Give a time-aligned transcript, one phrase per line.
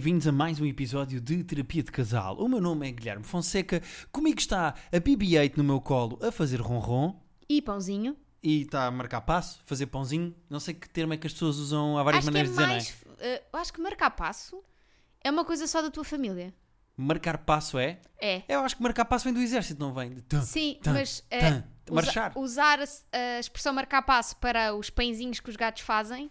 [0.00, 2.38] Bem-vindos a mais um episódio de Terapia de Casal.
[2.38, 6.58] O meu nome é Guilherme Fonseca, comigo está a BB-8 no meu colo a fazer
[6.58, 8.16] ronron E pãozinho.
[8.42, 10.34] e está a marcar passo, fazer pãozinho.
[10.48, 12.56] Não sei que termo é que as pessoas usam, há várias acho que é maneiras
[12.56, 13.18] de dizer, mais.
[13.18, 14.64] eh, eu acho que marcar passo
[15.22, 16.46] é uma coisa só da tua família.
[16.96, 17.06] não é?
[17.06, 17.98] Marcar passo é?
[18.18, 18.42] É.
[18.48, 20.14] Eu acho que marcar passo vem do exército, não vem?
[20.14, 21.62] De tum, Sim, tum, mas eh, tum.
[21.90, 22.32] usa- marchar.
[22.38, 22.84] usar a,
[23.36, 26.30] a expressão marcar passo para os pãezinhos que os gatos fazem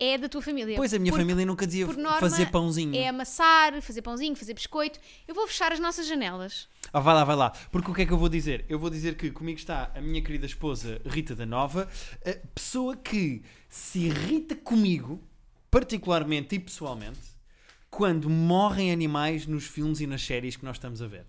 [0.00, 0.74] é da tua família.
[0.76, 2.96] Pois a minha Porque família nunca dizia norma, fazer pãozinho.
[2.96, 4.98] É amassar, fazer pãozinho, fazer biscoito.
[5.28, 6.66] Eu vou fechar as nossas janelas.
[6.92, 7.50] Ah, vai lá, vai lá.
[7.70, 8.64] Porque o que é que eu vou dizer?
[8.68, 11.86] Eu vou dizer que comigo está a minha querida esposa Rita da Nova,
[12.24, 15.22] a pessoa que se irrita comigo,
[15.70, 17.20] particularmente e pessoalmente,
[17.90, 21.26] quando morrem animais nos filmes e nas séries que nós estamos a ver.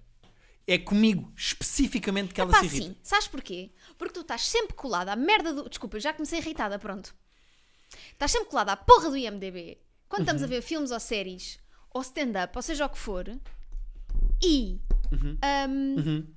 [0.66, 2.86] É comigo, especificamente, que ela Pá, se irrita.
[2.86, 2.96] sim.
[3.04, 3.72] Sabes porquê?
[3.98, 5.68] Porque tu estás sempre colada à merda do.
[5.68, 7.14] Desculpa, eu já comecei irritada, pronto.
[8.14, 9.78] Estás sempre colada à porra do IMDB.
[10.08, 10.50] Quando estamos a Uhum.
[10.50, 11.60] ver filmes ou séries,
[11.94, 13.28] ou stand-up, ou seja o que for,
[14.44, 14.80] e.
[15.12, 16.28] hum, Uhum.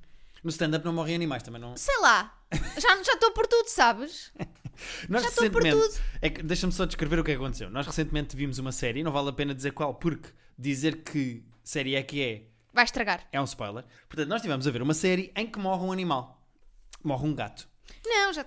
[0.43, 1.77] No stand-up não morrem animais também, não.
[1.77, 2.39] sei lá,
[2.79, 4.33] já já estou por tudo, sabes?
[5.09, 5.95] Nós Já estou por tudo.
[6.21, 7.71] É deixa-me só descrever o que é que aconteceu.
[7.71, 11.95] Nós recentemente vimos uma série, não vale a pena dizer qual, porque dizer que série
[11.95, 13.27] é que é Vai estragar.
[13.33, 13.85] é um spoiler.
[14.09, 16.43] Portanto, nós estivemos a ver uma série em que morre um animal.
[17.05, 17.69] Morre um gato.
[18.05, 18.45] Não, já.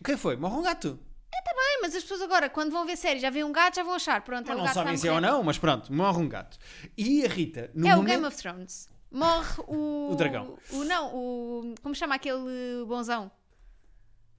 [0.00, 0.36] O que foi?
[0.36, 0.98] Morre um gato.
[1.30, 3.94] Bem, mas as pessoas agora, quando vão ver séries, já veem um gato, já vão
[3.94, 4.22] achar.
[4.22, 6.56] Pronto, é o não gato sabem se é ou não, mas pronto, morre um gato.
[6.96, 8.14] E a Rita, no É o momento...
[8.14, 8.88] Game of Thrones.
[9.10, 10.10] Morre o.
[10.12, 10.56] O dragão.
[10.70, 11.74] O, não, o.
[11.82, 13.30] Como chama aquele bonzão?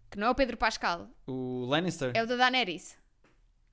[0.09, 1.07] Que não é o Pedro Pascal.
[1.27, 2.11] O Lannister.
[2.15, 2.97] É o da Daenerys.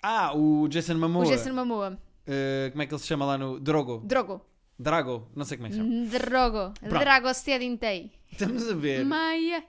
[0.03, 1.25] Ah, o Jason Momoa.
[1.25, 1.99] O Jason Momoa.
[2.27, 3.59] Eh, como é que ele se chama lá no...
[3.59, 4.03] Drogo.
[4.05, 4.45] Drogo.
[4.79, 5.31] Drago.
[5.35, 6.07] Não sei como é que se chama.
[6.07, 6.75] Drogo.
[6.81, 6.99] Pronto.
[6.99, 8.13] Drago Sedintei.
[8.31, 9.05] Estamos a ver.
[9.05, 9.65] Maia.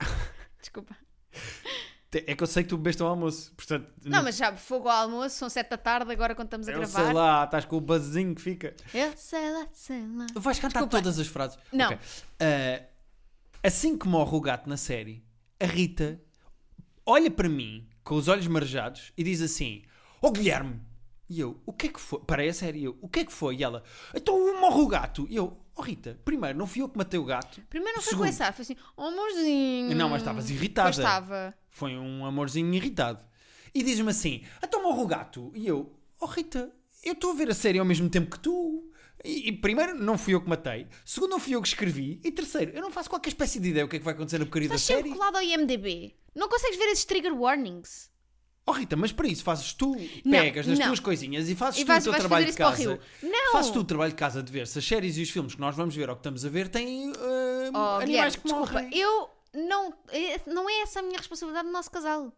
[0.60, 0.96] Desculpa.
[2.10, 3.52] É que eu sei que tu bebeste ao almoço.
[3.54, 6.72] Portanto, Não, mas já fogo ao almoço, são sete da tarde, agora quando estamos a
[6.72, 7.04] Eu gravar.
[7.04, 8.74] sei lá, estás com o buzzinho que fica.
[8.94, 10.26] Eu sei lá, sei lá.
[10.34, 10.96] Vais cantar Desculpa.
[10.96, 11.58] todas as frases.
[11.70, 11.86] Não.
[11.86, 11.98] Ok.
[12.40, 12.84] Eh,
[13.62, 15.22] assim que morre o gato na série,
[15.60, 16.18] a Rita
[17.04, 19.82] olha para mim com os olhos marejados e diz assim:
[20.22, 20.80] Ó Guilherme!
[21.28, 22.20] E eu, o que é que foi?
[22.20, 23.56] Parei a série, eu, o que é que foi?
[23.56, 23.82] E ela,
[24.14, 25.26] então morre o gato.
[25.28, 27.60] E eu, ó Rita, primeiro, não fui eu que matei o gato.
[27.70, 28.26] Primeiro não foi Segundo.
[28.26, 29.94] com esse ar, foi assim, oh amorzinho.
[29.96, 30.88] Não, mas estavas irritada.
[30.88, 31.54] Pois estava.
[31.70, 33.20] Foi um amorzinho irritado.
[33.74, 35.52] E diz-me assim: então morre o gato.
[35.54, 36.70] E eu, oh Rita,
[37.04, 38.90] eu estou a ver a série ao mesmo tempo que tu.
[39.24, 40.86] E, e primeiro, não fui eu que matei.
[41.04, 42.20] Segundo, não fui eu que escrevi.
[42.24, 44.38] E terceiro, eu não faço qualquer espécie de ideia o que é que vai acontecer
[44.38, 45.10] na porcaria da Estás série.
[45.12, 46.14] colado ao IMDB.
[46.34, 48.10] Não consegues ver esses trigger warnings.
[48.68, 50.86] Oh Rita, mas para isso fazes tu, Não, pegas nas não.
[50.88, 53.00] tuas coisinhas e fazes E tu vais- o teu trabalho de casa.
[53.22, 53.52] Não.
[53.52, 55.60] Fazes tu o trabalho de casa de ver se as séries e os filmes que
[55.60, 58.72] nós vamos ver ou que estamos a ver têm eh, Oh, animais Guilherme, que desculpa,
[58.72, 58.90] morrem.
[58.98, 59.94] eu não.
[60.10, 62.30] é- Não é essa a minha responsabilidade no nosso casal.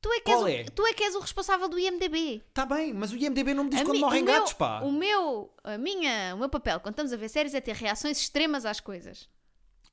[0.00, 0.70] Tu é que, Qual és, é?
[0.70, 2.40] O, tu é que és o responsável do IMDB.
[2.54, 4.80] Tá bem, mas o IMDB não me diz A quando mi- morrem meu- gatos, pá.
[4.80, 8.18] O meu, a minha, o meu papel quando estamos a ver séries é ter reações
[8.20, 9.28] extremas às coisas.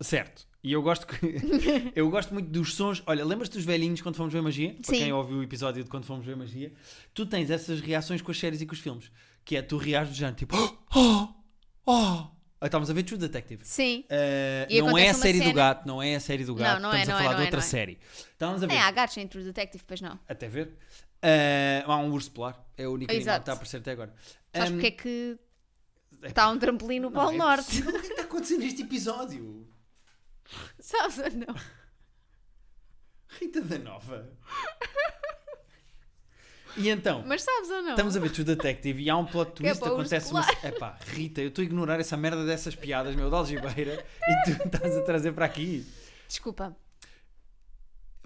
[0.01, 0.47] Certo.
[0.63, 1.17] E eu gosto que
[1.95, 3.03] eu gosto muito dos sons.
[3.06, 4.73] Olha, lembras-te dos velhinhos quando fomos ver magia?
[4.73, 5.01] Para Sim.
[5.03, 6.73] quem ouviu o episódio de quando fomos ver magia,
[7.13, 9.11] tu tens essas reações com as séries e com os filmes.
[9.44, 10.56] Que é tu reages do género tipo
[10.95, 11.29] oh,
[11.85, 12.35] oh.
[12.59, 13.63] Aí Estávamos a ver True Detective.
[13.63, 14.06] Sim.
[14.09, 16.81] Uh, não é a série do cena- gato, não é a série do gato.
[16.81, 17.69] não é, Estamos não a é, falar não de é, outra não é.
[17.69, 18.00] série.
[18.31, 18.73] Estávamos a ver.
[18.73, 20.19] Nem há gatos em True Detective, pois não.
[20.27, 20.67] Até ver.
[21.23, 22.66] Uh, há um urso polar.
[22.75, 23.39] É o único animal que Exato.
[23.41, 24.13] está a aparecer até agora.
[24.51, 25.38] Sabes Um, porque é que
[26.23, 27.81] está um trampolim no não Polo é Norte?
[27.81, 29.67] O que é que está acontecendo neste episódio?
[30.79, 31.56] Sabes ou não?
[33.28, 34.29] Rita da Nova.
[36.78, 37.91] E então, Mas sabes ou não?
[37.91, 40.45] estamos a ver True Detective e há um plot é twist, para acontece uma...
[40.61, 44.51] Epá, Rita, eu estou a ignorar essa merda dessas piadas, meu, de algibeira, e tu
[44.67, 45.85] estás a trazer para aqui.
[46.28, 46.75] Desculpa.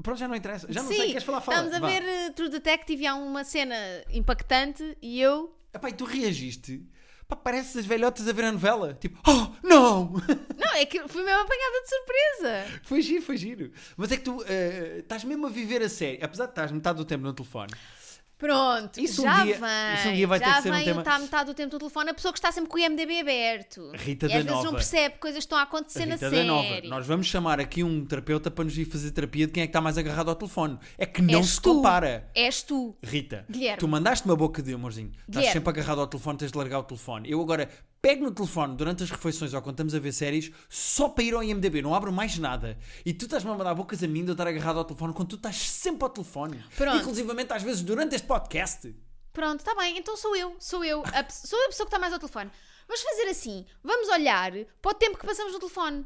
[0.02, 0.72] Pronto, já não interessa.
[0.72, 1.42] Já não Sim, sei, queres falar?
[1.42, 1.58] Fala.
[1.58, 1.88] estamos a Vá.
[1.88, 3.76] ver uh, True Detective e há uma cena
[4.12, 5.56] impactante e eu...
[5.72, 6.84] Epá, e tu reagiste.
[7.30, 8.98] Pá, pareces as velhotas a ver a novela.
[9.00, 10.14] Tipo, oh, não!
[10.58, 12.82] Não, é que fui mesmo apanhada de surpresa.
[12.84, 13.72] foi giro, foi giro.
[13.96, 16.98] Mas é que tu eh, estás mesmo a viver a série, apesar de estás metade
[16.98, 17.72] do tempo no telefone.
[18.40, 19.96] Pronto, Isso um já dia- vem.
[20.00, 21.70] isso um dia vai ter já que ser um vem tema- está metade do tempo
[21.72, 23.92] do telefone a pessoa que está sempre com o IMDB aberto.
[23.94, 24.64] Rita e da às vezes Nova.
[24.64, 26.48] não percebe que coisas estão a acontecer na Rita série.
[26.48, 26.82] da Nova.
[26.86, 29.72] Nós vamos chamar aqui um terapeuta para nos ir fazer terapia de quem é que
[29.72, 30.80] está mais agarrado ao telefone.
[30.98, 31.76] É que não És se tu.
[31.76, 32.30] compara.
[32.34, 32.96] És tu.
[33.04, 33.78] Rita, Guilherme.
[33.78, 35.10] tu mandaste uma boca de amorzinho.
[35.10, 35.52] Estás Guilherme.
[35.54, 37.30] sempre agarrado ao telefone, tens de largar o telefone.
[37.30, 37.70] Eu agora
[38.02, 41.34] pego no telefone durante as refeições ou quando estamos a ver séries só para ir
[41.34, 42.78] ao IMDB, não abro mais nada.
[43.06, 45.30] E tu estás-me a mandar bocas a mim de eu estar agarrado ao telefone quando
[45.30, 46.64] tu estás sempre ao telefone.
[46.76, 46.98] Pronto.
[46.98, 48.96] Inclusivamente às vezes durante este podcast.
[49.34, 50.56] Pronto, está bem, então sou eu.
[50.60, 51.04] Sou eu.
[51.06, 52.52] A, sou eu a pessoa que está mais ao telefone.
[52.88, 53.66] Vamos fazer assim.
[53.84, 54.52] Vamos olhar
[54.82, 56.06] para o tempo que passamos no telefone.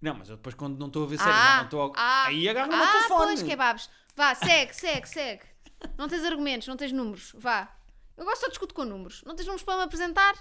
[0.00, 1.92] Não, mas eu depois quando não estou a ver séries, já não estou a...
[1.96, 3.26] ah, aí agarro no ah, meu telefone.
[3.26, 3.90] pois, kebabs.
[4.16, 5.42] Vá, segue, segue, segue.
[5.96, 7.32] Não tens argumentos, não tens números.
[7.38, 7.74] Vá.
[8.16, 9.22] Eu gosto só de discutir com números.
[9.24, 10.34] Não tens números para me apresentar?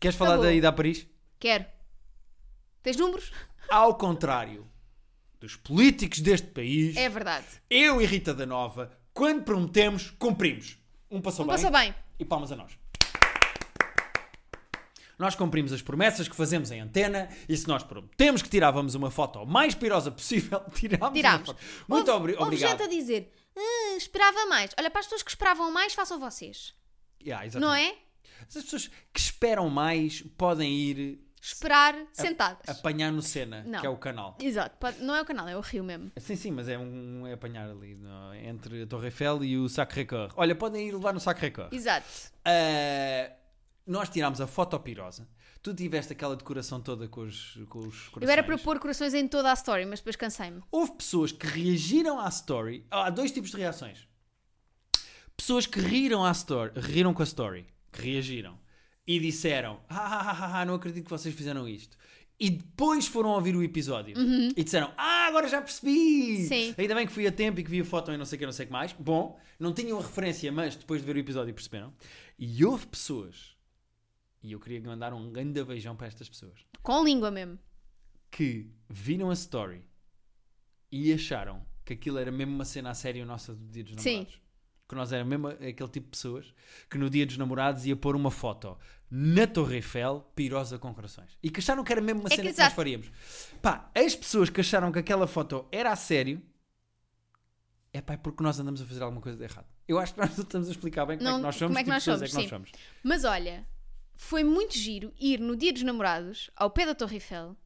[0.00, 0.42] Queres falar bom.
[0.42, 1.06] da ida a Paris?
[1.38, 1.64] Quero.
[2.82, 3.30] Tens números?
[3.68, 4.66] Ao contrário
[5.38, 7.46] dos políticos deste país, É verdade.
[7.68, 10.78] eu e Rita da Nova, quando prometemos, cumprimos.
[11.10, 11.62] Um passou Não bem.
[11.62, 11.94] passa bem.
[12.18, 12.78] E palmas a nós.
[15.18, 19.10] Nós cumprimos as promessas que fazemos em antena e se nós prometemos que tirávamos uma
[19.10, 21.48] foto o mais pirosa possível, tirámos, Tirámos.
[21.48, 21.64] uma foto.
[21.88, 22.70] Muito Houve- obri- houve obrigado.
[22.70, 24.70] gente a dizer, "Ah, esperava mais.
[24.78, 26.74] Olha, para as pessoas que esperavam mais, façam vocês.
[27.22, 27.94] Yeah, Não é?
[28.48, 32.68] As pessoas que esperam mais podem ir Esperar sentadas.
[32.68, 33.22] apanhar no
[33.66, 33.80] Não.
[33.80, 34.36] que é o canal.
[34.40, 34.76] Exato.
[34.78, 36.12] Pode- Não é o canal, é o rio mesmo.
[36.18, 39.68] Sim, sim, mas é um é apanhar ali no- entre a Torre Eiffel e o
[39.68, 40.32] Sacré-Cœur.
[40.36, 41.68] Olha, podem ir levar no Sacré-Cœur.
[41.72, 42.06] Exato.
[42.44, 43.32] Ah,
[43.86, 45.26] nós tirámos a foto pirosa.
[45.62, 48.22] Tu tiveste aquela decoração toda com os, com os corações.
[48.22, 50.62] Eu era para pôr corações em toda a story, mas depois cansei-me.
[50.70, 52.86] Houve pessoas que reagiram à story.
[52.90, 54.06] Ah, Há dois tipos de reações.
[55.36, 58.58] Pessoas que riram à story, riram com a story, que reagiram
[59.06, 61.96] e disseram: ah, ah, ah, ah, não acredito que vocês fizeram isto.
[62.38, 64.16] E depois foram ouvir o episódio
[64.56, 66.38] e disseram: Ah, agora já percebi!
[66.42, 66.48] Uhum.
[66.48, 66.74] Sim.
[66.78, 68.38] Ainda bem que fui a tempo e que vi a foto e não sei o
[68.38, 68.92] que, não sei que mais.
[68.94, 71.92] Bom, não tinham a referência, mas depois de ver o episódio perceberam.
[72.38, 73.54] E houve pessoas,
[74.42, 77.58] e eu queria mandar um grande beijão para estas pessoas, Com língua mesmo.
[78.30, 79.84] que viram a story
[80.90, 84.26] e acharam que aquilo era mesmo uma cena a sério nossa do Dia dos Sim.
[84.90, 86.52] Que nós era mesmo aquele tipo de pessoas
[86.90, 88.76] que no Dia dos Namorados ia pôr uma foto
[89.08, 91.38] na Torre Eiffel, pirosa com corações.
[91.40, 92.74] E que acharam que era mesmo uma É que cena que, nós exato.
[92.74, 93.08] faríamos.
[93.62, 96.42] Pá, as pessoas que acharam que aquela foto era a sério,
[97.92, 99.66] é pá, é porque nós andamos a fazer alguma coisa de errado.
[99.86, 101.78] Eu acho que nós estamos a explicar bem como é Não, que nós somos, como
[101.78, 102.72] é que tipo nós pessoas somos, é que nós somos.
[103.04, 103.66] Mas olha,
[104.16, 107.56] foi muito giro ir no dia dos namorados, ao pé da Torre Eiffel,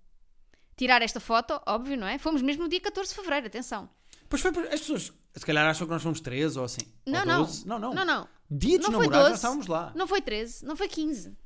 [0.77, 2.19] tirar esta foto, óbvio, não é?
[2.19, 3.89] Fomos mesmo no dia 14 de fevereiro, atenção.
[4.29, 6.83] Pois foi, as pessoas se calhar acham que nós somos 13 ou assim.
[7.07, 7.43] Não, ou não.
[7.45, 7.67] 12.
[7.67, 7.95] Não, não.
[7.95, 8.29] Não, não.
[8.51, 9.31] Dia dos Não namorados 12.
[9.31, 9.93] nós estávamos lá.
[9.97, 11.37] Não foi 13, não foi 15.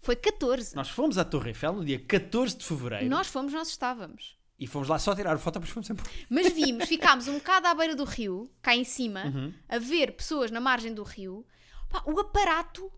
[0.00, 0.74] Foi 14.
[0.76, 4.36] Nós fomos à Torre Eiffel no dia 14 de fevereiro Nós fomos, nós estávamos.
[4.58, 6.04] e fomos lá só tirar foto, depois fomos sempre.
[6.28, 9.52] Mas vimos, ficámos um bocado à beira do rio, cá em cima, Uhum.
[9.68, 11.46] a ver pessoas na margem do rio.
[11.88, 12.90] Pá, o aparato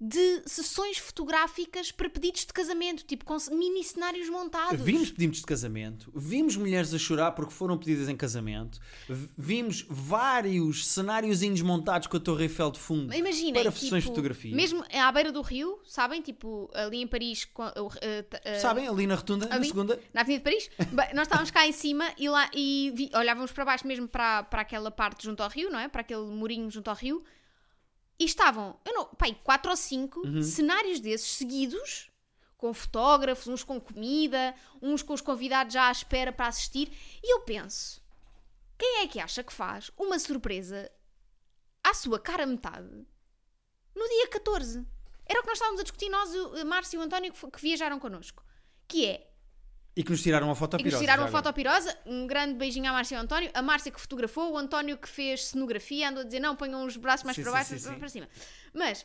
[0.00, 4.80] de sessões fotográficas para pedidos de casamento, tipo com mini cenários montados.
[4.80, 8.80] Vimos pedidos de casamento, vimos mulheres a chorar porque foram pedidas em casamento,
[9.36, 14.16] vimos vários cenáriozinhos montados com a Torre Eiffel de fundo Imaginem, para sessões de tipo,
[14.16, 14.54] fotografia.
[14.56, 16.22] Mesmo à beira do rio, sabem?
[16.22, 19.66] Tipo, ali em Paris, com- uh, uh, Sabem, ali na rotunda, na ali?
[19.66, 20.00] segunda.
[20.14, 20.70] na Avenida de Paris,
[21.14, 24.62] nós estávamos cá em cima e, lá, e vi- olhávamos para baixo mesmo para, para
[24.62, 25.88] aquela parte junto ao rio, não é?
[25.88, 27.22] Para aquele murinho junto ao rio.
[28.20, 30.42] E estavam, eu não, pai, quatro ou cinco Uhum.
[30.42, 32.10] cenários desses seguidos,
[32.58, 36.92] com fotógrafos, uns com comida, uns com os convidados já à espera para assistir.
[37.22, 38.02] E eu penso,
[38.78, 40.92] quem é que acha que faz uma surpresa
[41.82, 42.90] à sua cara metade
[43.96, 44.86] no dia 14?
[45.26, 47.98] Era o que nós estávamos a discutir, nós, o Márcio e o António, que viajaram
[47.98, 48.44] connosco.
[48.86, 49.29] Que é,
[49.96, 50.96] E que nos tiraram uma foto e que pirosa.
[50.96, 51.98] nos tiraram uma foto pirosa.
[52.06, 53.50] Um grande beijinho à Márcia e ao António.
[53.52, 56.96] A Márcia que fotografou, o António que fez cenografia, andou a dizer não, ponham os
[56.96, 57.98] braços mais Sim, para baixo, sim, para, sim.
[57.98, 58.28] para cima.
[58.72, 59.04] Mas,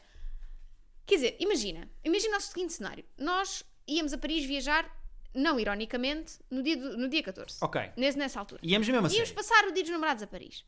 [1.05, 3.03] quer dizer, imagina, imagina o seguinte cenário.
[3.17, 4.89] Nós íamos a Paris viajar,
[5.33, 7.57] não ironicamente, no dia, do- no dia 14.
[7.62, 7.91] Ok.
[7.98, 8.62] Nesse, nessa altura.
[8.63, 9.15] Íamos mesmo assim.
[9.15, 10.63] Íamos passar o dia dos namorados a Paris.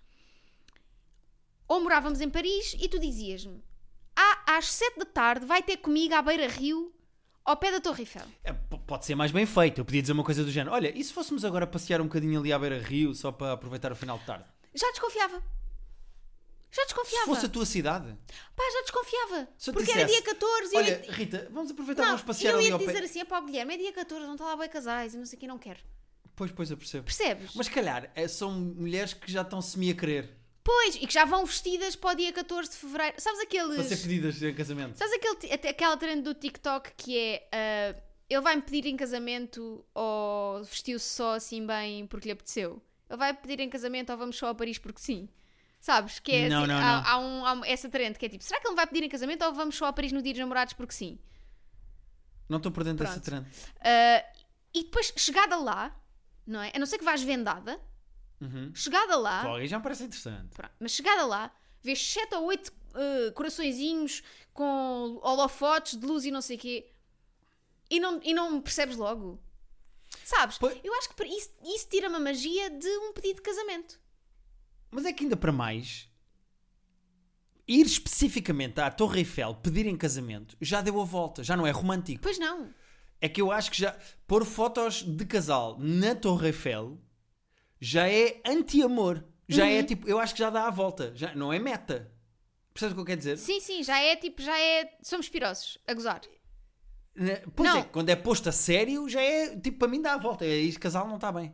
[1.67, 3.61] Ou morávamos em Paris e tu dizias-me
[4.15, 6.91] ah, às 7 da tarde vai ter comigo à beira-rio
[7.47, 8.27] ao pé da Torre Eiffel.
[8.43, 9.79] É, pode ser mais bem feito.
[9.81, 12.39] Eu podia dizer uma coisa do género: olha, e se fôssemos agora passear um bocadinho
[12.39, 14.45] ali à beira rio só para aproveitar o final de tarde?
[14.75, 15.41] Já desconfiava.
[16.69, 17.25] Já Se desconfiava.
[17.25, 18.13] fosse a tua cidade.
[18.55, 19.47] Pá, já desconfiava.
[19.57, 21.11] Se eu Porque dissesse, era dia 14 e eu Olha, ia...
[21.13, 23.05] Rita, vamos aproveitar, Não, vamos passear eu ali ia ao dizer pé.
[23.05, 25.39] assim, pá, Guilherme, é dia 14, não está lá bem casais e não sei o
[25.39, 25.79] que, não quero.
[26.35, 27.05] Pois, pois, eu percebo.
[27.05, 27.51] Percebes?
[27.55, 30.37] Mas se calhar é, são mulheres que já estão semi a querer
[30.67, 33.15] Pois, e que já vão vestidas para o dia 14 de Fevereiro.
[33.21, 33.75] Sabes aqueles...
[33.75, 34.97] para ser pedidas em casamento.
[34.97, 37.47] Sabes aquele, até aquela trend do TikTok que é...
[37.53, 37.95] ah,
[38.29, 42.81] ele vai-me pedir em casamento ou vestiu-se só assim bem porque lhe apeteceu?
[43.09, 45.29] Ele vai pedir em casamento ou vamos só a Paris porque sim?
[45.79, 46.19] Sabes?
[46.19, 47.07] Que é Não, assim, não, há, não.
[47.07, 49.03] há um- há um- essa trend que é tipo, será que ele me vai pedir
[49.05, 51.17] em casamento ou vamos só a Paris no dia dos namorados porque sim?
[52.49, 53.45] Não estou por dentro dessa Pronto.
[53.45, 53.45] trend.
[53.47, 54.41] Uh,
[54.73, 55.95] e depois, chegada lá,
[56.45, 56.73] não é?
[56.75, 57.79] A não ser que vás vendada,
[58.39, 58.71] Uhum.
[58.75, 60.49] chegada lá, já me parece interessante.
[60.55, 61.51] pronto, mas chegada lá,
[61.81, 62.71] vês 7 ou 8
[63.33, 66.89] coraçõezinhos com holofotes de luz e não sei o quê,
[67.89, 69.39] e não, e não percebes logo.
[70.23, 70.57] Sabes?
[70.57, 73.99] Pois- Eu acho que isso, isso tira-me a magia de um pedido de casamento.
[74.89, 76.09] Mas é que ainda para mais,
[77.67, 81.71] ir especificamente à Torre Eiffel pedir em casamento já deu a volta, já não é
[81.71, 82.21] romântico.
[82.21, 82.73] Pois não.
[83.19, 86.97] É que eu acho que já pôr fotos de casal na Torre Eiffel
[87.79, 89.23] já é anti-amor.
[89.47, 89.69] já Uhum.
[89.69, 92.11] é tipo, eu acho que já dá a volta, já, não é meta.
[92.73, 93.37] Percebes o que eu quero dizer?
[93.37, 94.97] Sim, sim, já é tipo, já é.
[95.01, 96.21] Somos pirosos, a gozar.
[97.55, 97.79] Pois Não.
[97.79, 100.45] é, quando é posto a sério, já é tipo, para mim dá a volta.
[100.45, 101.51] É isso, casal não está bem.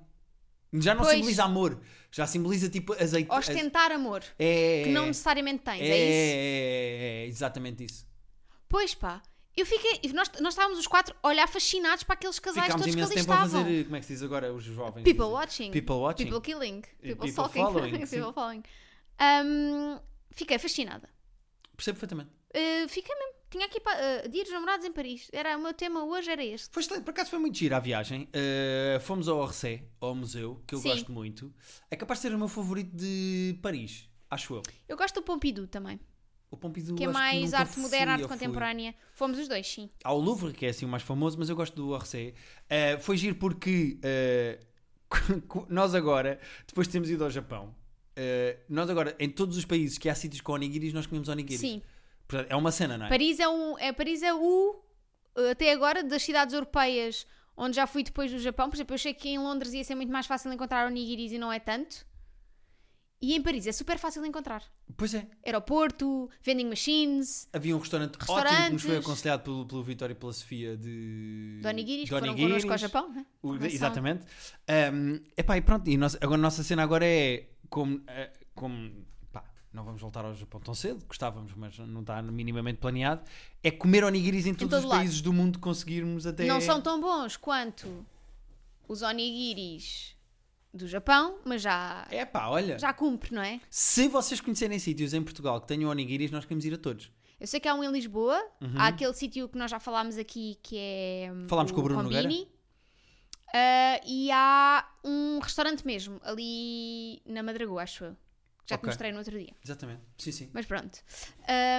[0.73, 1.13] Já não Pois.
[1.15, 1.79] simboliza amor,
[2.11, 3.31] já simboliza tipo azeite.
[3.31, 6.35] Ostentar amor, É, que não necessariamente tens, é, é, isso?
[6.35, 8.07] é, é exatamente isso.
[8.67, 9.21] Pois pá,
[9.55, 10.11] eu fiquei.
[10.13, 13.15] Nós, nós estávamos os quatro a olhar fascinados para aqueles casais Ficámos todos que ali
[13.15, 13.63] tempo a estavam.
[13.63, 15.03] fazer, como é que se diz agora, os jovens?
[15.03, 15.71] People watching.
[15.71, 16.25] People watching.
[16.25, 16.81] People killing.
[16.81, 17.61] People, people stalking.
[17.61, 18.63] following, people following.
[19.21, 19.99] Um,
[20.31, 21.09] fiquei fascinada.
[21.75, 22.31] Percebo perfeitamente.
[22.55, 23.33] Uh, fiquei mesmo.
[23.53, 25.29] Tinha aqui uh, Dia dos Namorados em Paris.
[25.31, 26.69] Era, o meu tema hoje era este.
[26.71, 28.27] Foi por acaso foi muito giro a viagem.
[28.33, 30.89] Uh, fomos ao Orsay, ao museu, que eu Sim.
[30.89, 31.53] gosto muito.
[31.91, 34.63] É capaz de ser o meu favorito de Paris, acho eu.
[34.89, 35.99] Eu gosto do Pompidou também,
[36.53, 38.37] O Pompidou que é mais nunca arte moderna, arte ou fui.
[38.37, 38.93] contemporânea.
[39.13, 39.89] Fomos os dois, sim.
[40.03, 42.29] Há o Louvre, que é assim o mais famoso, mas eu gosto do Orsay.
[42.29, 47.75] Uh, foi giro porque uh, nós agora, depois de termos ido ao Japão,
[48.15, 51.59] uh, nós agora, em todos os países que há sítios com onigiris, nós comemos onigiris.
[51.59, 51.81] Sim.
[52.27, 53.09] Portanto, é uma cena, não é?
[53.09, 54.79] Paris é, um, é, Paris é o,
[55.49, 57.25] até agora, das cidades europeias
[57.57, 58.69] onde já fui depois do Japão.
[58.69, 61.39] Por exemplo, eu achei que em Londres ia ser muito mais fácil encontrar onigiris e
[61.39, 62.05] não é tanto.
[63.23, 64.61] E em Paris é super fácil de encontrar.
[64.97, 65.25] Pois é.
[65.45, 70.15] Aeroporto, vending machines, Havia um restaurante ótimo que nos foi aconselhado pelo, pelo Vitório e
[70.15, 71.61] pela Sofia de...
[71.65, 73.13] onigiris, que foram connosco ao Japão.
[73.13, 73.25] Né?
[73.41, 74.25] O- exatamente.
[74.93, 78.91] Um, epá, e pronto, e agora a nossa cena agora é como, eh, como
[79.31, 83.21] pá, não vamos voltar ao Japão tão cedo, gostávamos, mas não está minimamente planeado,
[83.63, 84.99] é comer onigiris em todos todo os lado.
[84.99, 86.45] países do mundo que conseguirmos até...
[86.45, 88.05] Não são tão bons quanto
[88.85, 90.13] os onigiris
[90.73, 93.59] do Japão, mas já, É pá, olha, já cumpre, não é?
[93.69, 97.11] se vocês conhecerem sítios em Portugal que tenham onigiris, nós queremos ir a todos.
[97.39, 98.41] Eu sei que há um em Lisboa,
[98.77, 101.47] há aquele sítio que nós já falámos aqui que é hum, Uhum.
[101.49, 102.49] Falámos com o Bruno Combini.
[103.53, 108.11] Ah, e há um restaurante mesmo, ali na Madragoa, acho eu.
[108.13, 108.87] que Já te Ok.
[108.87, 109.53] mostrei no outro dia.
[109.63, 110.49] Exatamente, sim, sim.
[110.53, 110.97] Mas pronto.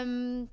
[0.06, 0.46] Hum,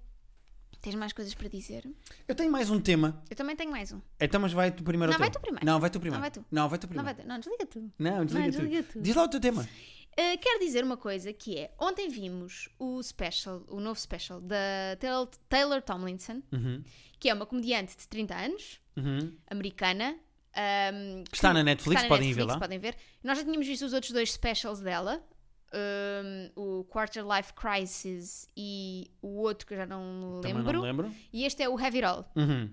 [0.82, 1.88] tens mais coisas para dizer?
[2.28, 4.02] Eu tenho mais um tema, Eu também tenho mais um.
[4.20, 5.66] então mas vai tu primeiro Não, vai tu primeiro.
[5.66, 6.16] Não, vai tu primeiro.
[6.16, 6.46] Não, vai tu.
[6.52, 7.06] Não, vai tu Não, primeiro.
[7.06, 7.92] vai ter- não, desliga tu.
[8.00, 8.62] Não, desliga, Não, tu.
[8.62, 9.02] desliga tu.
[9.02, 9.62] Diz lá o teu tema.
[9.64, 14.58] Uh, quero dizer uma coisa que é, ontem vimos o special, o novo special da
[15.00, 16.84] Taylor, Taylor Tomlinson, Uhum,
[17.18, 19.34] que é uma comediante de 30 anos, uhum.
[19.50, 20.18] americana.
[20.94, 22.60] um, Que está que- na Netflix, está na podem ir ver Netflix, lá.
[22.60, 22.96] podem ver.
[23.24, 25.24] Nós já tínhamos visto os outros dois specials dela,
[25.74, 30.74] um, o Quarter Life Crisis e o outro que eu já não Também lembro.
[30.74, 31.12] não lembro.
[31.32, 32.25] E este é o Heavy Roll.
[32.36, 32.70] Uhum.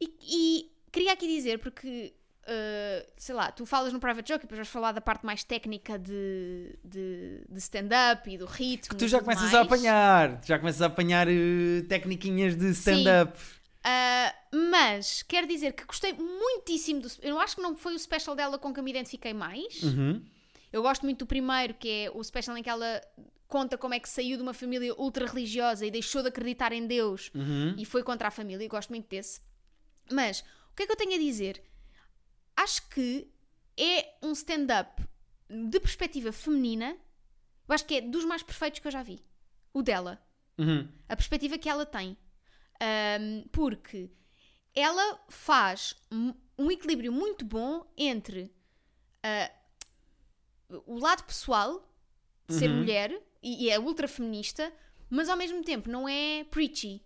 [0.00, 4.46] E, e queria aqui dizer, porque, uh, sei lá, tu falas no Private Joke e
[4.46, 8.98] depois vais falar da parte mais técnica de, de, de stand-up e do ritmo.
[8.98, 9.54] Tu e já começas mais.
[9.54, 13.38] a apanhar, tu já começas a apanhar eh, tecniquinhas de stand-up.
[13.84, 17.08] Uh, mas quero dizer que gostei muitíssimo do.
[17.20, 19.82] Eu acho que não foi o special dela com que eu me identifiquei mais.
[19.82, 20.22] Uhum.
[20.72, 23.00] Eu gosto muito do primeiro, que é o special em que ela
[23.46, 26.86] conta como é que saiu de uma família ultra religiosa e deixou de acreditar em
[26.86, 27.74] Deus Uhum.
[27.76, 28.64] e foi contra a família.
[28.64, 29.42] Eu gosto muito desse.
[30.10, 31.62] Mas o que é que eu tenho a dizer?
[32.56, 33.30] Acho que
[33.76, 35.02] é um stand-up
[35.48, 36.96] de perspectiva feminina.
[37.68, 39.22] Eu acho que é dos mais perfeitos que eu já vi.
[39.74, 40.18] O dela.
[40.58, 40.88] Uhum.
[41.08, 42.16] A perspectiva que ela tem.
[42.80, 44.10] Ahm, porque
[44.74, 48.50] ela faz um- um equilíbrio muito bom entre
[49.22, 49.50] ah,
[50.86, 51.86] o lado pessoal
[52.48, 52.76] de ser Uhum.
[52.78, 54.72] mulher e, e é ultra feminista,
[55.10, 57.02] mas ao mesmo tempo não é preachy.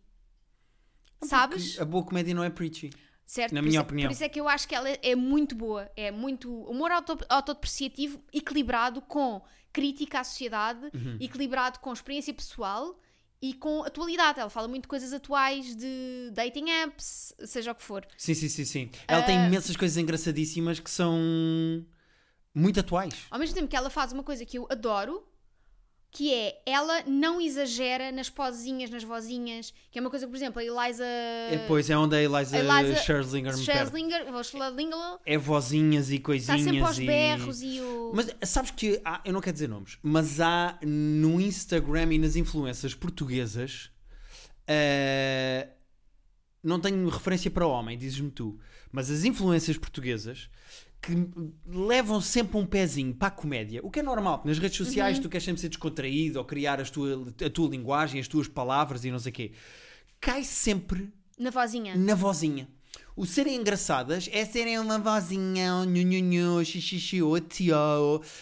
[1.23, 1.79] Sabes?
[1.81, 2.91] A boa comédia não é preachy.
[3.25, 3.53] Certo?
[3.53, 4.09] na por minha isso, opinião.
[4.09, 5.91] Por isso é que eu acho que ela é muito boa.
[5.97, 9.43] É muito humor auto, autodepreciativo, equilibrado com
[9.73, 11.17] crítica à sociedade, Uhum.
[11.21, 12.97] equilibrado com experiência pessoal
[13.43, 14.39] e com atualidade.
[14.39, 18.07] Ela fala muito de coisas atuais de dating apps, seja o que for.
[18.17, 18.91] Sim, sim, sim, sim.
[19.09, 19.47] Ela tem Ah.
[19.49, 21.85] imensas coisas engraçadíssimas que são
[22.57, 23.15] muito atuais.
[23.31, 25.23] Ao mesmo tempo que ela faz uma coisa que eu adoro,
[26.11, 30.61] que é ela não exagera nas posezinhas, nas vozinhas, que é uma coisa por exemplo,
[30.61, 31.05] a Eliza.
[31.05, 33.81] É, pois é onde a Eliza, Eliza Scherzlinger me perde.
[33.81, 37.07] Scherzlinger, Scherzlinger, É vozinhas e está coisinhas sempre aos e...
[37.07, 38.13] berros e o.
[38.15, 42.37] Mas sabes que há, eu não quero dizer nomes, mas há no Instagram e nas
[42.37, 43.91] influências portuguesas
[44.67, 45.69] eh,
[46.63, 48.59] não tenho referência para homem, dizes-me tu,
[48.91, 50.49] mas as influências portuguesas
[51.03, 51.13] que
[51.67, 54.87] levam sempre um pezinho para a comédia, o que é normal, nas redes Uhum.
[54.87, 59.05] sociais tu queres sempre ser descontraído ou criar tua, a tua linguagem, as tuas palavras
[59.05, 59.53] e não sei o quê.
[60.21, 61.95] Cai sempre Na vozinha.
[61.97, 62.69] na vozinha.
[63.15, 66.21] O serem engraçadas é serem uma vozinha, oh, nhu, nhu,
[66.59, 67.75] nhu, xixi, oh, tio,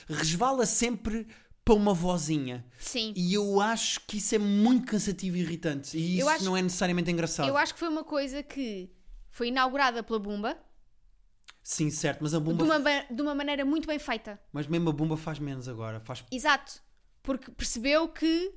[0.09, 1.27] resvala sempre
[1.65, 2.65] para uma vozinha.
[2.79, 3.13] Sim.
[3.17, 5.97] E eu acho que isso é muito cansativo e irritante.
[5.97, 7.49] E Eu isso acho- não é necessariamente engraçado.
[7.49, 8.91] Eu acho que foi uma coisa que
[9.31, 10.57] foi inaugurada pela Bumba.
[11.67, 12.63] Sim, certo, mas a De bomba.
[12.63, 14.39] uma, ba- de uma maneira muito bem feita.
[14.53, 15.99] Mas mesmo a bomba faz menos agora.
[15.99, 16.23] Faz...
[16.31, 16.81] Exato.
[17.23, 18.53] Porque percebeu que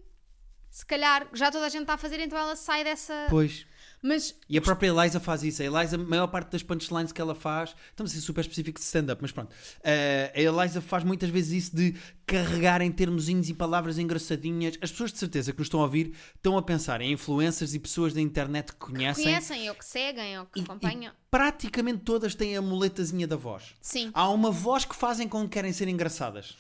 [0.69, 3.27] se calhar já toda a gente está a fazer, então ela sai dessa.
[3.29, 3.65] Pois.
[4.01, 5.61] Mas E a própria Eliza faz isso.
[5.61, 8.81] A Eliza, a maior parte das punchlines que ela faz, estamos a ser super específicos
[8.81, 9.55] de stand-up, mas pronto.
[9.83, 14.77] Eh, a Eliza faz muitas vezes isso de carregar em termozinhos e palavras engraçadinhas.
[14.81, 17.79] As pessoas de certeza que nos estão a ouvir estão a pensar em influencers e
[17.79, 19.23] pessoas da internet que conhecem.
[19.23, 21.13] conhecem, ou que seguem, ou que e, acompanham.
[21.13, 23.75] e praticamente todas têm a muletazinha da voz.
[23.81, 24.11] Sim.
[24.13, 26.55] Há uma voz que fazem com que querem ser engraçadas.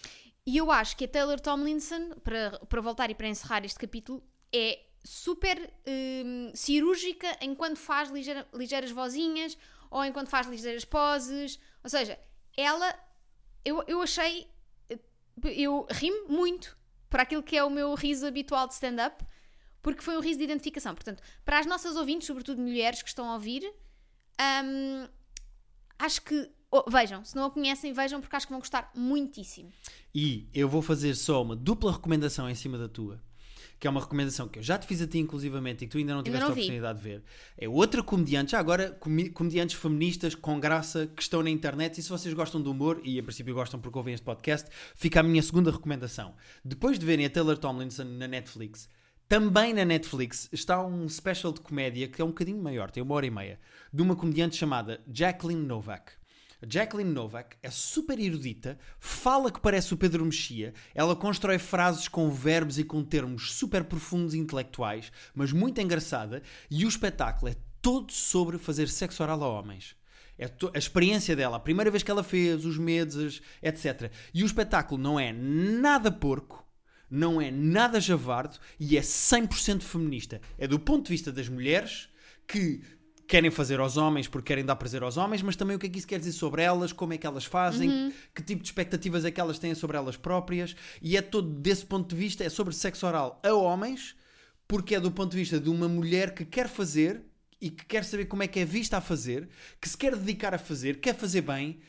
[0.45, 4.23] E eu acho que a Taylor Tomlinson, para, para voltar e para encerrar este capítulo,
[4.53, 9.57] é super hum, cirúrgica enquanto faz ligeira- ligeiras vozinhas
[9.89, 11.57] ou enquanto faz ligeiras poses.
[11.81, 12.19] Ou seja,
[12.57, 12.93] ela,
[13.63, 14.47] eu, eu achei,
[15.43, 16.77] eu ri muito
[17.09, 19.25] para aquilo que é o meu riso habitual de stand-up,
[19.81, 20.93] porque foi um riso de identificação.
[20.93, 23.63] Portanto, para as nossas ouvintes, sobretudo mulheres que estão a ouvir,
[24.63, 25.07] hum,
[25.99, 26.51] acho que.
[26.69, 29.71] oh, vejam, se não a conhecem, vejam, porque acho que vão gostar muitíssimo.
[30.13, 33.25] E eu vou fazer só uma dupla recomendação em cima da tua.
[33.79, 35.97] Que é uma recomendação que eu já te fiz a ti, inclusivamente, e que tu
[35.97, 36.61] ainda não tiveste não a vi.
[36.61, 37.23] oportunidade de ver.
[37.57, 38.97] É outra comediante, já agora,
[39.33, 41.99] comediantes feministas com graça que estão na internet.
[41.99, 45.19] E se vocês gostam do humor, e em princípio gostam porque ouvem este podcast, fica
[45.19, 46.33] a minha segunda recomendação.
[46.65, 48.89] Depois de verem a Taylor Tomlinson na Netflix,
[49.27, 53.13] também na Netflix está um special de comédia que é um bocadinho maior, tem uma
[53.13, 53.59] hora e meia,
[53.93, 56.13] de uma comediante chamada Jacqueline Novak.
[56.65, 62.31] Jacqueline Novak é super erudita, fala que parece o Pedro Mexia, ela constrói frases com
[62.31, 67.55] verbos e com termos super profundos e intelectuais, mas muito engraçada, e o espetáculo é
[67.81, 69.95] todo sobre fazer sexo oral a homens.
[70.39, 74.11] É a experiência dela, a primeira vez que ela fez, os medos, etc.
[74.33, 76.65] E o espetáculo não é nada porco,
[77.09, 80.41] não é nada javardo e é 100% feminista.
[80.57, 82.09] É do ponto de vista das mulheres
[82.47, 82.81] que
[83.27, 85.89] querem fazer aos homens porque querem dar prazer aos homens, mas também o que é
[85.89, 87.89] que isso quer dizer sobre elas, como é que elas fazem,
[88.33, 90.75] que tipo de expectativas é que elas têm sobre elas próprias.
[91.01, 94.15] E é todo desse ponto de vista, é sobre sexo oral a homens,
[94.67, 97.21] porque é do ponto de vista de uma mulher que quer fazer
[97.59, 99.49] e que quer saber como é que é vista a fazer,
[99.81, 101.79] que se quer dedicar a fazer, quer fazer bem,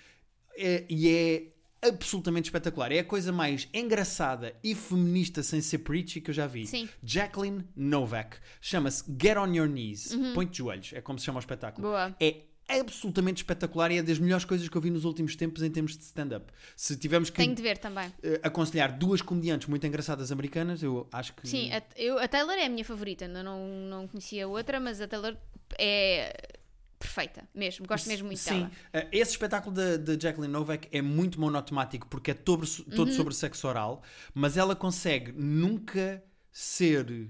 [0.56, 1.42] é- e é
[1.82, 2.92] absolutamente espetacular.
[2.92, 6.66] É a coisa mais engraçada e feminista sem ser preachy que eu já vi.
[6.66, 6.88] Sim.
[7.02, 8.36] Jacqueline Novak.
[8.60, 10.14] Chama-se Get on Your Knees.
[10.34, 10.92] Põe de joelhos.
[10.92, 11.86] É como se chama o espetáculo.
[11.86, 11.92] Uhum.
[11.92, 12.16] Boa.
[12.20, 15.70] É absolutamente espetacular e é das melhores coisas que eu vi nos últimos tempos em
[15.70, 16.52] termos de stand-up.
[16.76, 18.12] Se tivermos que Tenho de ver também.
[18.22, 21.48] eh, aconselhar duas comediantes muito engraçadas americanas, eu acho que...
[21.48, 23.24] Sim, a, eu- a Taylor é a minha favorita.
[23.24, 25.34] Eu não, não conhecia outra, mas a Taylor
[25.78, 26.58] é
[26.98, 27.86] perfeita, mesmo.
[27.86, 28.70] Gosto mesmo muito Sim, dela.
[28.92, 32.84] Eh, esse espetáculo da da Jacqueline Novak é muito monotemático porque é todo, Uhum.
[32.96, 34.02] todo sobre sexo oral,
[34.34, 37.28] mas ela consegue nunca ser.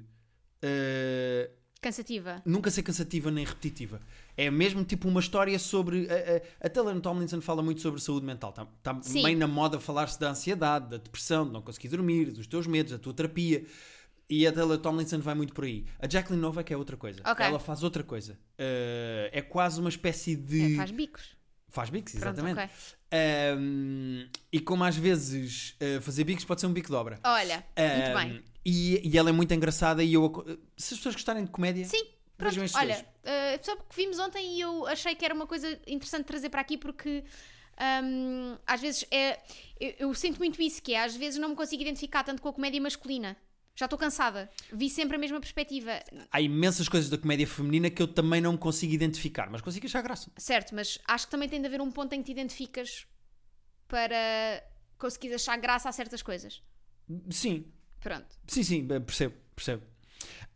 [0.63, 1.51] eh,
[1.81, 2.43] Cansativa.
[2.45, 4.01] nunca ser cansativa nem repetitiva.
[4.37, 6.09] É mesmo tipo uma história sobre.
[6.11, 8.51] A, a, a Taylor Tomlinson fala muito sobre saúde mental.
[8.51, 12.47] Está tá meio na moda falar-se da ansiedade, da depressão, de não conseguir dormir, dos
[12.49, 13.65] teus medos, da tua terapia.
[14.31, 15.87] E a Taylor Tomlinson vai muito por aí.
[15.99, 17.21] A Jacqueline Novak é outra coisa.
[17.25, 17.45] Ok.
[17.47, 18.39] Ela faz outra coisa.
[18.59, 20.75] Eh, é quase uma espécie de.
[20.75, 21.37] É, faz bicos.
[21.71, 22.61] Faz bicos, Pronto, exatamente.
[22.61, 23.57] ok.
[23.59, 27.21] Um, e como às vezes uh, fazer bicos pode ser um bico de obra.
[27.25, 28.45] Olha, muito Um, bem.
[28.65, 30.31] E, e ela é muito engraçada e eu
[30.77, 32.57] se as pessoas gostarem de comédia, Sim, pronto.
[32.75, 36.49] Olha, uh, só porque vimos ontem e eu achei que era uma coisa interessante trazer
[36.49, 37.23] para aqui porque
[38.03, 39.39] hum, às vezes é.
[39.79, 42.49] Eu, eu sinto muito isso, que é às vezes não me consigo identificar tanto com
[42.49, 43.37] a comédia masculina.
[43.79, 44.51] Já estou cansada.
[44.73, 46.03] Vi sempre a mesma perspectiva.
[46.33, 49.87] Há imensas coisas da comédia feminina que eu também não me consigo identificar, mas consigo
[49.87, 50.33] achar graça.
[50.37, 53.07] Certo, mas acho que também tem de haver um ponto em que te identificas
[53.87, 54.65] para
[54.99, 56.61] conseguires achar graça a certas coisas.
[57.31, 58.27] Sim, Pronto.
[58.49, 59.87] sim, sim, percebo, percebo.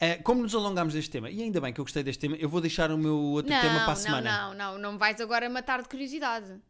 [0.01, 2.49] Eh, como nos alongámos deste tema, e ainda bem que eu gostei deste tema, eu
[2.49, 4.31] vou deixar o meu outro tema para a Não, não, semana.
[4.49, 6.61] não, não, não me vais agora matar de curiosidade.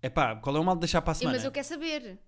[0.00, 1.36] É pá, qual é o mal de deixar para a semana?
[1.36, 2.20] Mas eu quero saber.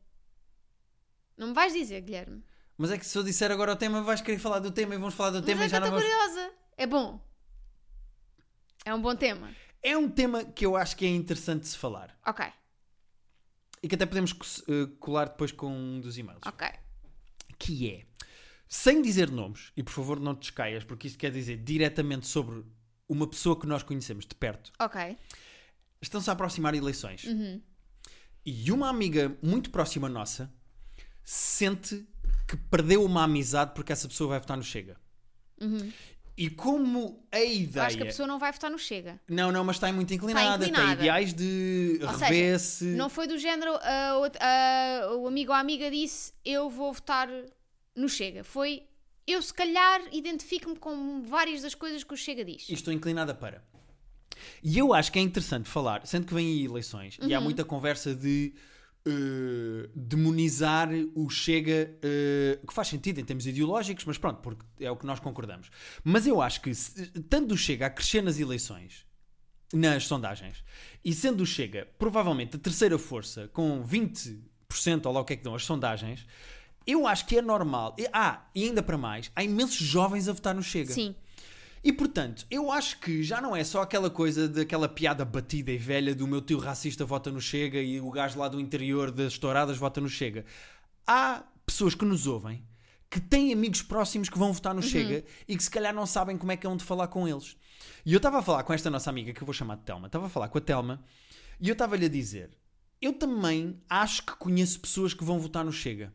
[1.36, 2.42] Não me vais dizer, Guilherme.
[2.76, 4.98] Mas é que se eu disser agora o tema, vais querer falar do tema e
[4.98, 6.32] vamos falar do tema mas e é já que eu não estou vamos.
[6.34, 6.54] curiosa.
[6.76, 7.20] É bom.
[8.84, 9.54] É um bom tema.
[9.82, 12.18] É um tema que eu acho que é interessante de se falar.
[12.26, 12.44] Ok,
[13.82, 14.32] E que até podemos
[14.68, 16.40] eh, colar depois com um dos e-mails.
[16.46, 16.66] ok.
[17.58, 18.06] Que é,
[18.68, 22.64] sem dizer nomes, e por favor não te descaias, porque isto quer dizer diretamente sobre
[23.08, 25.16] uma pessoa que nós conhecemos de perto, Ok.
[26.02, 27.24] estão-se a aproximar eleições.
[27.24, 27.62] Uhum.
[28.44, 30.52] E uma amiga muito próxima nossa
[31.22, 32.06] sente
[32.46, 34.96] que perdeu uma amizade porque essa pessoa vai votar no Chega.
[36.36, 37.42] E como a Uhum.
[37.44, 37.86] Eu ideia.
[37.86, 39.20] acho que a pessoa não vai votar no Chega.
[39.28, 40.64] Não, não, mas está muito inclinada.
[40.66, 40.86] inclinada.
[40.88, 42.86] Tem ideais de rever-se.
[42.86, 43.78] Não foi do género, o-
[44.40, 47.28] ah, o amigo ou a amiga disse eu vou votar
[47.94, 48.42] no Chega.
[48.42, 48.82] Foi
[49.26, 52.68] eu se calhar identifico-me com várias das coisas que o Chega diz.
[52.68, 53.62] E estou inclinada para.
[54.62, 57.44] E eu acho que é interessante falar, sendo que vêm aí eleições, e há Uhum.
[57.44, 58.52] muita conversa de
[59.06, 64.90] eh, demonizar o Chega, eh, que faz sentido em termos ideológicos, mas pronto, porque é
[64.90, 65.70] o que nós concordamos.
[66.02, 69.04] Mas eu acho que, se- tanto o Chega a crescer nas eleições,
[69.72, 70.64] nas sondagens,
[71.04, 75.36] e sendo o Chega provavelmente a terceira força, com 20% ou lá o que é
[75.36, 76.26] que dão as sondagens,
[76.86, 77.96] eu acho que é normal.
[78.12, 80.92] Ah, e ainda para mais, há imensos jovens a votar no Chega.
[80.92, 81.14] Sim.
[81.84, 85.76] E portanto, eu acho que já não é só aquela coisa daquela piada batida e
[85.76, 89.36] velha do meu tio racista vota no Chega e o gajo lá do interior das
[89.36, 90.46] touradas vota no Chega.
[91.06, 92.64] Há pessoas que nos ouvem
[93.10, 96.38] que têm amigos próximos que vão votar no Chega e que se calhar não sabem
[96.38, 97.54] como é que é onde falar com eles.
[98.04, 100.06] E eu estava a falar com esta nossa amiga, que eu vou chamar de Telma,
[100.06, 101.04] estava a falar com a Telma
[101.60, 102.56] e eu estava-lhe a dizer:
[103.00, 106.14] eu também acho que conheço pessoas que vão votar no Chega.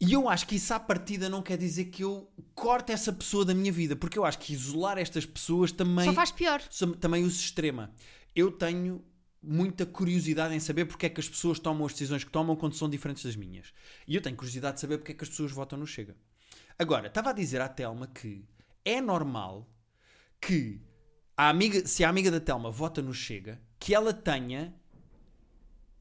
[0.00, 3.44] E eu acho que isso à partida não quer dizer que eu corte essa pessoa
[3.44, 6.62] da minha vida, porque eu acho que isolar estas pessoas também, Só faz pior.
[7.00, 7.90] também os extrema.
[8.34, 9.04] Eu tenho
[9.42, 12.74] muita curiosidade em saber porque é que as pessoas tomam as decisões que tomam quando
[12.74, 13.72] são diferentes das minhas.
[14.06, 16.16] E eu tenho curiosidade de saber porque é que as pessoas votam no Chega.
[16.78, 18.44] Agora, estava a dizer à Telma que
[18.84, 19.68] é normal
[20.40, 20.80] que
[21.36, 24.72] a amiga, se a amiga da Telma vota no Chega, que ela tenha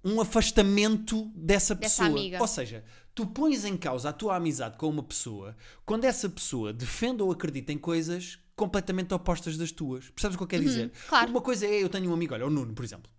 [0.04, 2.08] um afastamento dessa Dessa pessoa.
[2.10, 2.40] amiga.
[2.40, 2.84] Ou seja,
[3.18, 7.32] tu pões em causa a tua amizade com uma pessoa quando essa pessoa defende ou
[7.32, 10.08] acredita em coisas completamente opostas das tuas.
[10.12, 10.84] Percebes o que eu quero dizer?
[10.86, 11.32] Uhum, claro.
[11.32, 13.10] Uma coisa é, eu tenho um amigo, olha, o Nuno, por exemplo.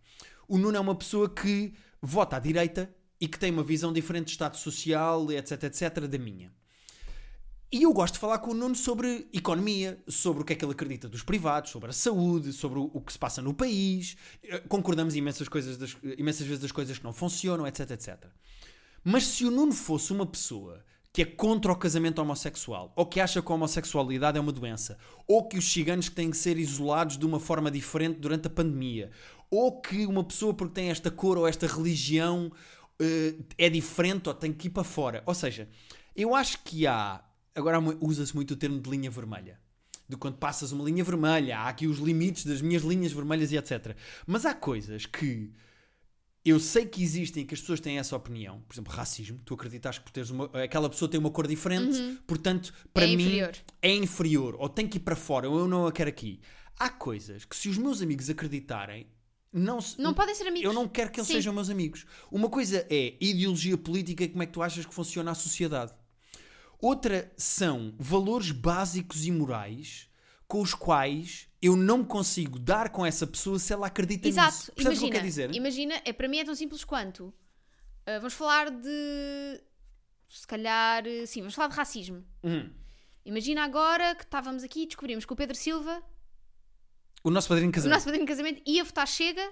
[0.46, 2.88] O Nuno é uma pessoa que vota à direita
[3.20, 6.52] e que tem uma visão diferente de Estado Social, etc, etc, da minha.
[7.72, 10.64] E eu gosto de falar com o Nuno sobre economia, sobre o que é que
[10.64, 14.16] ele acredita dos privados, sobre a saúde, sobre o, o que se passa no país.
[14.42, 18.24] Eh, Concordamos imensas, coisas das- imensas vezes das coisas que não funcionam, etc, etc.
[19.10, 23.20] Mas se o Nuno fosse uma pessoa que é contra o casamento homossexual, ou que
[23.20, 27.16] acha que a homossexualidade é uma doença, ou que os ciganos têm que ser isolados
[27.16, 29.10] de uma forma diferente durante a pandemia,
[29.50, 32.52] ou que uma pessoa porque tem esta cor ou esta religião
[33.00, 35.22] eh, é diferente ou tem que ir para fora.
[35.24, 35.70] Ou seja,
[36.14, 37.24] eu acho que há.
[37.54, 39.58] Agora usa-se muito o termo de linha vermelha.
[40.06, 43.56] De quando passas uma linha vermelha, há aqui os limites das minhas linhas vermelhas e
[43.56, 43.96] etc.
[44.26, 45.50] Mas há coisas que
[46.48, 48.60] eu sei que existem que as pessoas têm essa opinião.
[48.68, 49.40] Por exemplo, racismo.
[49.44, 53.08] Tu acreditas que por teres uma, aquela pessoa tem uma cor diferente, portanto, para É
[53.08, 53.56] mim inferior.
[53.82, 54.56] é inferior.
[54.58, 56.40] Ou tem que ir para fora, ou eu não a quero aqui.
[56.78, 59.06] Há coisas que se os meus amigos acreditarem,
[59.52, 60.64] não, se- Não podem ser amigos.
[60.64, 61.34] eu não quero que eles Sim.
[61.34, 62.04] sejam meus amigos.
[62.30, 65.92] Uma coisa é ideologia política e como é que tu achas que funciona a sociedade.
[66.80, 70.08] Outra são valores básicos e morais
[70.46, 74.52] com os quais eu não consigo dar com essa pessoa se ela acredita Exato.
[74.56, 74.72] nisso.
[74.72, 75.54] O que eu Imagina, quero dizer?
[75.54, 77.32] imagina, é, para mim é tão simples quanto.
[78.06, 79.60] ah, vamos falar de.
[80.28, 81.06] Se calhar.
[81.06, 82.24] eh, Sim, vamos falar de racismo.
[82.42, 82.70] Uhum.
[83.24, 86.02] Imagina agora que estávamos aqui e descobrimos que o Pedro Silva,
[87.24, 87.94] O nosso padrinho de o casamento.
[87.96, 89.50] nosso padrinho de casamento, ia votar Chega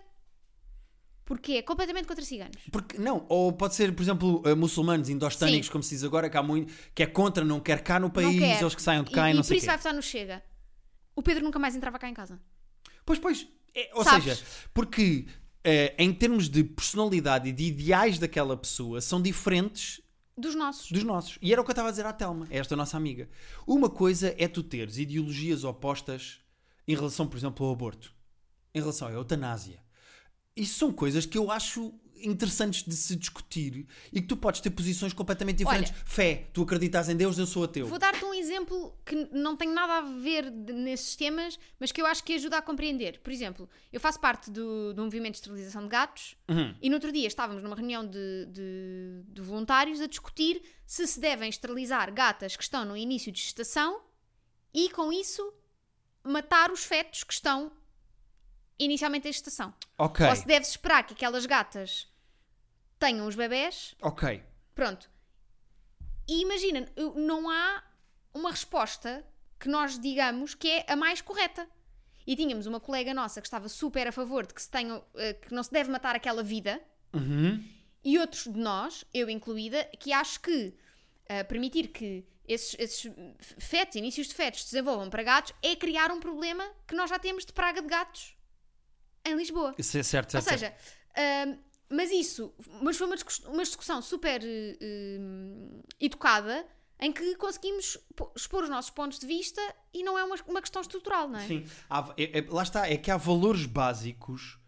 [1.25, 2.57] porque é completamente contra ciganos.
[2.71, 5.73] Porque, não, ou pode ser, por exemplo, eh, muçulmanos indostânicos, Sim.
[5.73, 8.41] como se diz agora, que há muito, que é contra, não quer cá no país,
[8.61, 9.71] eles que saiam de cá e, e, não e por sei o isso quê.
[9.73, 10.43] vai votar no Chega.
[11.17, 12.39] O Pedro nunca mais entrava cá em casa.
[13.05, 13.49] Pois, pois.
[13.75, 14.25] É, ou Sabes?
[14.39, 15.27] seja, porque
[15.65, 20.01] eh, em termos de personalidade e de ideais daquela pessoa são diferentes
[20.37, 20.93] Dos nossos.
[20.93, 21.39] dos nossos.
[21.43, 23.29] E era o que eu estava a dizer à Telma, esta nossa amiga.
[23.67, 26.39] Uma coisa é tu teres ideologias opostas
[26.87, 28.13] em relação, por exemplo, ao aborto,
[28.75, 29.83] em relação à eutanásia.
[30.55, 31.93] Isso são coisas que eu acho
[32.27, 35.93] interessantes de se discutir e que tu podes ter posições completamente diferentes.
[36.05, 37.87] Fé, tu acreditas em Deus, eu sou ateu.
[37.87, 42.07] Vou dar-te um exemplo que não tem nada a ver nesses temas, mas que eu
[42.07, 43.21] acho que ajuda a compreender.
[43.21, 46.75] Por exemplo, eu faço parte do, do movimento de esterilização de gatos Uhum.
[46.83, 51.19] e no outro dia estávamos numa reunião de, de- de voluntários a discutir se se
[51.21, 54.01] devem esterilizar gatas que estão no início de gestação
[54.73, 55.53] e, com isso,
[56.23, 57.73] matar os fetos que estão
[58.79, 59.73] inicialmente em gestação.
[59.99, 62.07] Ok, Ou se deve esperar que aquelas gatas
[62.99, 64.43] tenham os bebés ok.
[64.75, 65.11] Pronto.
[66.29, 67.83] E imagina, não há
[68.35, 69.25] uma resposta
[69.59, 71.69] que nós digamos que é a mais correta.
[72.27, 75.33] E tínhamos uma colega nossa que estava super a favor de que, se tenham, eh,
[75.35, 76.83] que não se deve matar aquela vida,
[77.15, 77.65] Uhum.
[78.05, 80.75] e outros de nós, eu incluída, que acho que
[81.29, 83.13] eh, permitir que esses, esses
[83.59, 87.19] fetos, inícios de fetos, se desenvolvam para gatos é criar um problema que nós já
[87.19, 88.37] temos de praga de gatos
[89.25, 89.75] em Lisboa.
[89.79, 90.45] Isso é certo, certo.
[90.45, 90.75] Ou seja,
[91.47, 91.59] hum,
[91.91, 96.67] mas isso, mas foi uma discuss- uma discussão super hum, educada
[96.99, 99.61] em que conseguimos po- expor os nossos pontos de vista
[99.93, 101.47] e não é uma, uma questão estrutural, não é?
[101.47, 101.67] Sim.
[101.91, 104.59] Há- é- é- lá está, é que há valores básicos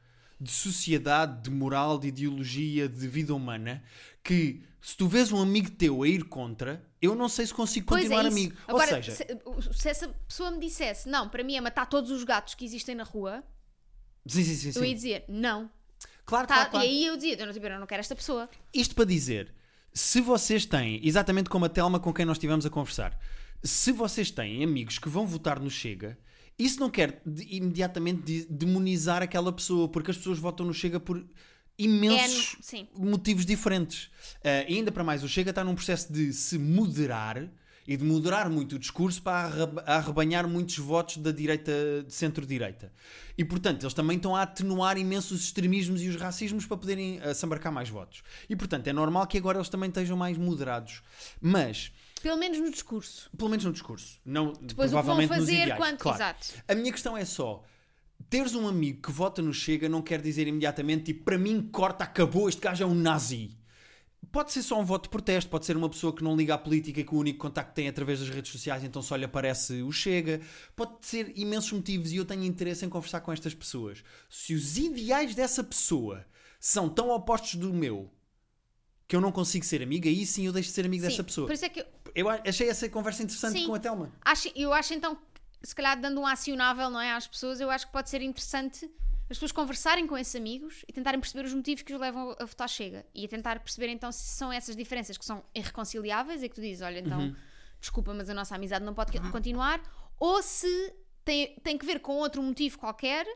[0.41, 3.83] de sociedade, de moral, de ideologia, de vida humana,
[4.23, 7.87] que se tu vês um amigo teu a ir contra, eu não sei se consigo
[7.87, 8.57] Pois continuar é amigo.
[8.69, 9.27] Agora, Ou seja, se,
[9.79, 12.95] se essa pessoa me dissesse, não, para mim é matar todos os gatos que existem
[12.95, 13.43] na rua,
[14.27, 14.79] sim, sim, sim, sim.
[14.79, 15.69] eu ia dizer, não.
[16.29, 16.87] Claro, Tá, claro, claro.
[16.87, 18.49] E aí eu dizia, eu não, tipo, eu não quero esta pessoa.
[18.73, 19.53] Isto para dizer,
[19.95, 23.19] se vocês têm, exatamente como a Telma com quem nós estivemos a conversar,
[23.65, 26.19] se vocês têm amigos que vão votar no Chega,
[26.59, 31.01] isso não quer de- imediatamente de- demonizar aquela pessoa, porque as pessoas votam no Chega
[31.01, 31.25] por
[31.79, 34.11] imensos É, motivos diferentes.
[34.45, 37.49] E ainda para mais, o Chega está num processo de se moderar
[37.89, 41.73] e de moderar muito o discurso para arreba- arrebanhar muitos votos da direita,
[42.07, 42.93] de centro-direita.
[43.37, 47.47] E, portanto, eles também estão a atenuar imensos extremismos e os racismos para poderem se
[47.47, 48.23] embarcar mais votos.
[48.47, 51.01] E, portanto, é normal que agora eles também estejam mais moderados.
[51.41, 51.91] Mas,
[52.23, 53.31] Pelo menos no discurso.
[53.37, 55.77] pelo menos no discurso, não Depois o que vão provavelmente fazer ideais.
[55.79, 55.97] quando.
[55.99, 56.19] Claro.
[56.19, 56.47] Exato.
[56.69, 57.65] A minha questão é só.
[58.29, 62.05] Teres um amigo que vota no Chega não quer dizer imediatamente tipo, para mim, corta,
[62.05, 63.57] acabou, este gajo é um nazi.
[64.39, 66.59] Pode ser só um voto de protesto, pode ser uma pessoa que não liga à
[66.59, 69.17] política e que o único contacto que tem é através das redes sociais, então só
[69.17, 70.41] lhe aparece o Chega.
[70.77, 74.05] Pode ser imensos motivos e eu tenho interesse em conversar com estas pessoas.
[74.31, 76.25] Se os ideais dessa pessoa
[76.61, 78.13] são tão opostos do meu
[79.09, 81.25] que eu não consigo ser amigo, aí sim eu deixo de ser amigo Sim, dessa
[81.25, 81.49] pessoa.
[81.49, 83.67] Por isso é que eu Eu achei essa conversa interessante Sim.
[83.67, 84.13] com a Telma.
[84.25, 85.19] acho, eu acho então,
[85.65, 88.89] se calhar dando um acionável não é, às pessoas, eu acho que pode ser interessante
[89.31, 92.45] as pessoas conversarem com esses amigos e tentarem perceber os motivos que os levam a
[92.45, 93.05] votar Chega.
[93.15, 96.61] E a tentar perceber então se são essas diferenças que são irreconciliáveis e que tu
[96.63, 97.37] dizes, olha, então, Uhum.
[97.81, 99.81] desculpa, mas a nossa amizade não pode continuar,
[100.19, 103.27] ou se tem, tem que ver com outro motivo qualquer,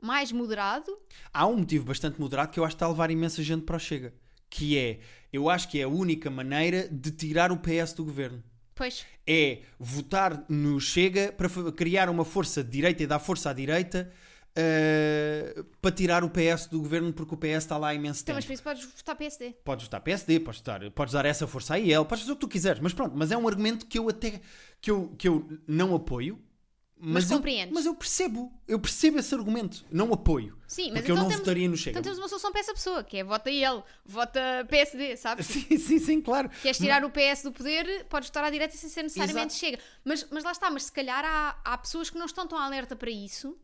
[0.00, 0.96] mais moderado,
[1.32, 3.76] há um motivo bastante moderado que eu acho que está a levar imensa gente para
[3.76, 4.12] o Chega.
[4.50, 5.00] Que é,
[5.32, 8.44] eu acho que é a única maneira de tirar o PS do governo.
[8.74, 13.52] pois, É votar no Chega para criar uma força de direita e dar força à
[13.54, 14.12] direita
[14.58, 18.34] eh, para tirar o PS do governo porque o PS está lá há imenso então,
[18.34, 18.36] tempo.
[18.36, 19.52] mas por isso podes votar PSD.
[19.64, 22.40] Podes votar PSD, podes, votar, podes dar essa força a ele, podes fazer o que
[22.40, 24.40] tu quiseres, mas pronto, mas é um argumento que eu até
[24.80, 26.42] que eu, que eu não apoio.
[26.98, 27.42] Mas, Mas eu,
[27.72, 30.58] mas eu percebo, eu percebo esse argumento, não apoio.
[30.66, 31.90] Sim, mas porque eu então não temos- votaria no Chega.
[31.90, 35.44] Então temos uma solução para essa pessoa, que é vota ele, vota PSD, sabes?
[35.46, 36.48] Sim, sim, sim, claro.
[36.62, 39.60] Queres tirar o PS do poder, podes votar à direita sem ser necessariamente Exato.
[39.60, 39.78] chega.
[40.02, 42.96] Mas, mas lá está, mas se calhar há, há pessoas que não estão tão alerta
[42.96, 43.58] para isso.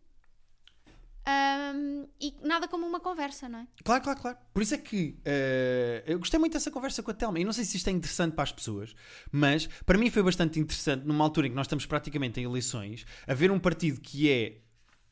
[1.25, 3.67] Ahm, e nada como uma conversa, não é?
[3.85, 4.39] Claro, claro, claro.
[4.53, 7.39] Por isso é que eh, eu gostei muito dessa conversa com a Telma.
[7.39, 8.95] E não sei se isto é interessante para as pessoas,
[9.31, 13.07] mas para mim foi bastante interessante numa altura em que nós estamos praticamente em eleições,
[13.27, 14.59] haver um partido que é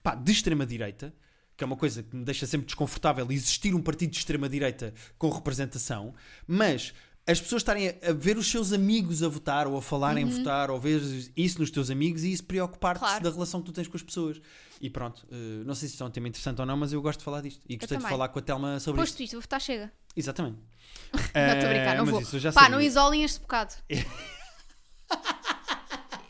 [0.03, 1.15] pá, de extrema-direita,
[1.57, 5.29] que é uma coisa que me deixa sempre desconfortável existir um partido de extrema-direita com
[5.29, 6.15] representação,
[6.47, 6.93] mas
[7.27, 10.29] as pessoas estarem a, a ver os seus amigos a votar ou a falarem em
[10.31, 11.01] votar ou ver
[11.37, 13.07] isso nos teus amigos e isso preocupar-te Uhum.
[13.09, 13.25] Claro.
[13.25, 14.41] da relação que tu tens com as pessoas.
[14.81, 17.01] E pronto, eh, não sei se isto é um tema interessante ou não, mas eu
[17.03, 17.61] gosto de falar disto.
[17.69, 19.85] E gostei de falar com a Telma sobre Posto isto, vou votar chega.
[19.85, 20.19] isto.
[20.19, 20.59] Exatamente.
[21.13, 21.21] Não
[21.55, 22.21] estou a brincar, não vou.
[22.21, 22.69] Pá, sabia.
[22.71, 23.75] não isolem este bocado.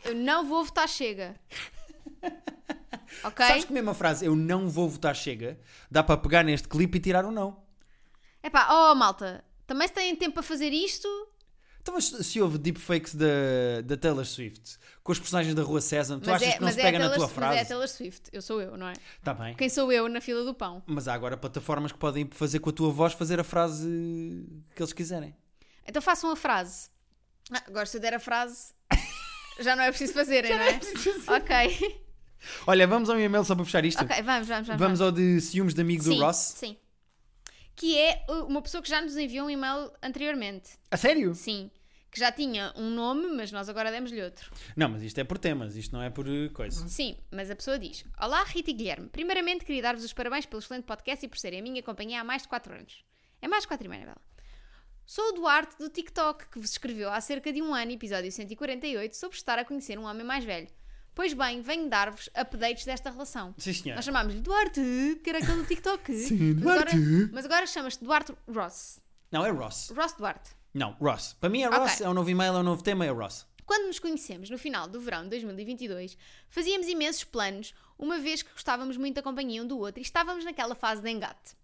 [0.05, 1.35] Eu não vou votar chega.
[3.23, 3.45] Ok?
[3.45, 6.97] Sabes que mesmo a frase eu não vou votar chega, dá para pegar neste clipe
[6.97, 7.61] e tirar um não.
[8.41, 11.07] É pá, oh malta, também se têm tempo para fazer isto,
[11.81, 16.19] Então, mas se houve deepfakes da, da Taylor Swift com os personagens da Rua César,
[16.19, 17.59] tu achas é, que não se é pega na Taylor- tua Mas é frase?
[17.59, 18.93] a Taylor Swift, eu sou eu, não é?
[19.17, 19.55] Está bem.
[19.55, 20.83] Quem sou eu na fila do pão?
[20.85, 24.81] Mas há agora plataformas que podem fazer com a tua voz fazer a frase que
[24.81, 25.33] eles quiserem.
[25.87, 26.89] Então façam a frase.
[27.51, 28.73] Ah, agora se eu der a frase,
[29.59, 30.79] já não é preciso fazerem, não é?
[31.37, 32.01] Ok.
[32.67, 34.03] Olha, vamos ao e-mail só para fechar isto.
[34.03, 34.79] Ok, vamos, vamos, vamos.
[34.81, 36.37] Vamos ao de ciúmes de amigo sim, do Ross.
[36.57, 36.77] Sim.
[37.75, 40.71] Que é uh, uma pessoa que já nos enviou um e-mail anteriormente.
[40.89, 41.33] A sério?
[41.33, 41.71] Sim.
[42.11, 44.51] Que já tinha um nome, mas nós agora demos-lhe outro.
[44.75, 46.87] Não, mas isto é por temas, isto não é por uh, coisa.
[46.87, 49.07] Sim, mas a pessoa diz: Olá, Rita e Guilherme.
[49.09, 52.23] Primeiramente, queria dar-vos os parabéns pelo excelente podcast e por serem a minha companhia há
[52.23, 53.05] mais de 4 anos.
[53.41, 54.21] É mais de 4 e meia, Bela.
[55.05, 59.15] Sou o Duarte do TikTok, que vos escreveu há cerca de um ano, episódio 148,
[59.15, 60.69] sobre estar a conhecer um homem mais velho.
[61.13, 63.53] Pois bem, venho dar-vos updates desta relação.
[63.57, 63.95] Sim, senhor.
[63.95, 64.81] Nós chamámos-lhe Duarte,
[65.23, 66.13] que era aquele do TikTok.
[66.15, 67.29] Sim, Mas agora, Duarte.
[67.33, 69.01] mas agora chamas-te Duarte Ross.
[69.31, 69.91] Não, é Ross.
[69.95, 70.51] Ross Duarte.
[70.73, 71.33] Não, Ross.
[71.39, 72.05] Para mim é Ross, Ok.
[72.05, 73.45] é um novo e-mail, é um novo tema, é Ross.
[73.65, 76.17] Quando nos conhecemos no final do verão de 2022,
[76.49, 80.43] fazíamos imensos planos, uma vez que gostávamos muito da companhia um do outro e estávamos
[80.43, 81.55] naquela fase de engate.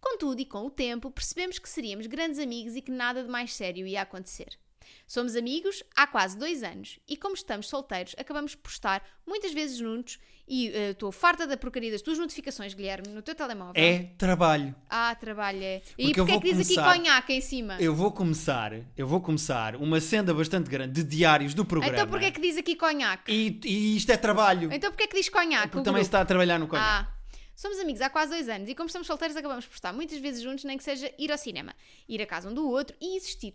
[0.00, 3.54] Contudo, e com o tempo, percebemos que seríamos grandes amigos e que nada de mais
[3.54, 4.58] sério ia acontecer.
[5.06, 9.76] Somos amigos há quase dois anos e, como estamos solteiros, acabamos por estar muitas vezes
[9.78, 13.82] juntos e eh, estou farta da porcaria das tuas notificações, Guilherme, no teu telemóvel.
[13.82, 14.74] É trabalho.
[14.90, 15.82] Ah, trabalho é.
[15.96, 17.76] E Porque eu porquê é que diz aqui começar- conhaque em cima?
[17.80, 21.94] Eu vou começar, eu vou começar uma senda bastante grande de diários do programa.
[21.96, 23.32] Então porquê é que diz aqui conhaque?
[23.32, 24.70] e, e isto é trabalho.
[24.72, 25.68] Então porquê é que diz conhaque?
[25.68, 26.88] Porque também se está a trabalhar no conhaque.
[27.08, 27.10] Ah,
[27.56, 30.42] Somos amigos há quase dois anos e, como estamos solteiros, acabamos por estar muitas vezes
[30.42, 31.72] juntos, nem que seja ir ao cinema,
[32.08, 33.54] ir à casa um do outro e existir.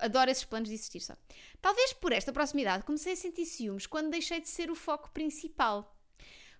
[0.00, 1.14] Adoro esses planos de existir só.
[1.60, 5.96] Talvez por esta proximidade comecei a sentir ciúmes quando deixei de ser o foco principal.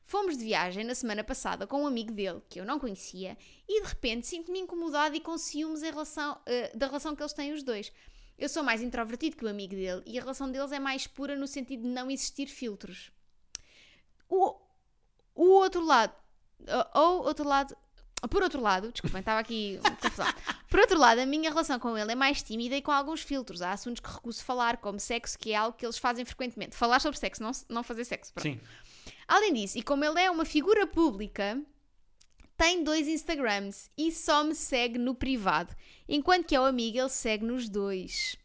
[0.05, 3.37] Fomos de viagem na semana passada com um amigo dele que eu não conhecia
[3.69, 7.33] e de repente sinto-me incomodado e com ciúmes em relação, eh, da relação que eles
[7.33, 7.93] têm os dois.
[8.37, 11.37] Eu sou mais introvertido que o amigo dele e a relação deles é mais pura
[11.37, 13.13] no sentido de não existir filtros.
[14.29, 14.57] O,
[15.35, 16.15] o outro lado,
[16.95, 17.77] ou outro lado,
[18.29, 20.27] por outro lado, desculpem, estava aqui confusão.
[20.69, 23.63] Por outro lado, a minha relação com ele é mais tímida e com alguns filtros.
[23.63, 26.77] Há assuntos que recuso falar, como sexo, que é algo que eles fazem frequentemente.
[26.77, 28.33] Falar sobre sexo, não, não fazer sexo.
[28.33, 28.45] Pronto.
[28.45, 28.61] Sim.
[29.27, 31.61] Além disso, e como ele é uma figura pública,
[32.57, 35.75] tem dois Instagrams e só me segue no privado,
[36.09, 38.37] enquanto que ao amigo ele segue nos dois.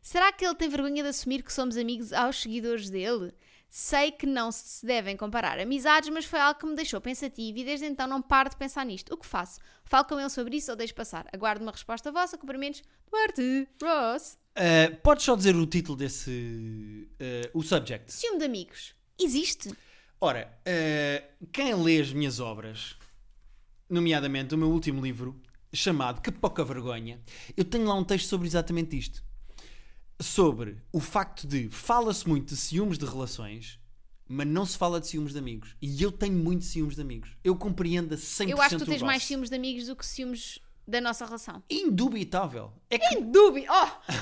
[0.00, 3.32] Será que ele tem vergonha de assumir que somos amigos aos seguidores dele?
[3.74, 7.64] Sei que não se devem comparar amizades, mas foi algo que me deixou pensativo e
[7.64, 9.14] desde então não paro de pensar nisto.
[9.14, 9.58] O que faço?
[9.82, 11.24] Falo com ele sobre isso ou deixo passar?
[11.32, 14.36] Aguardo uma resposta vossa, cumprimentos, Duarte Ross.
[14.50, 17.08] Uh, podes só dizer o título desse.
[17.18, 18.12] uh, o subject.
[18.12, 18.94] Ciúme de amigos.
[19.18, 19.74] Existe?
[20.20, 22.94] Ora, uh, quem lê as minhas obras,
[23.88, 25.40] nomeadamente o meu último livro,
[25.72, 27.22] chamado Que Pouca Vergonha,
[27.56, 29.24] eu tenho lá um texto sobre exatamente isto.
[30.22, 33.80] Sobre o facto de fala-se muito de ciúmes de relações,
[34.28, 35.74] mas não se fala de ciúmes de amigos.
[35.82, 37.36] E eu tenho muito ciúmes de amigos.
[37.42, 40.06] Eu compreendo a 100% Eu acho que tu tens mais ciúmes de amigos do que
[40.06, 41.62] ciúmes da nossa relação.
[41.68, 42.72] Indubitável.
[42.88, 43.66] É que Indubi...
[43.68, 44.12] Oh!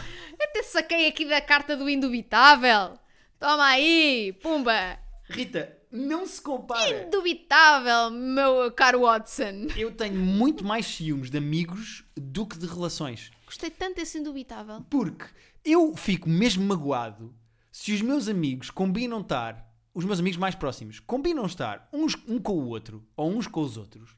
[0.42, 2.98] Até saquei aqui da carta do indubitável.
[3.38, 4.98] Toma aí, pumba.
[5.28, 7.06] Rita, não se compara.
[7.06, 9.66] Indubitável, meu caro Watson.
[9.76, 13.30] Eu tenho muito mais ciúmes de amigos do que de relações.
[13.44, 14.84] Gostei tanto desse indubitável.
[14.88, 15.26] Porque
[15.64, 17.34] eu fico mesmo magoado
[17.70, 22.38] se os meus amigos combinam estar, os meus amigos mais próximos, combinam estar uns um
[22.38, 24.16] com o outro ou uns com os outros.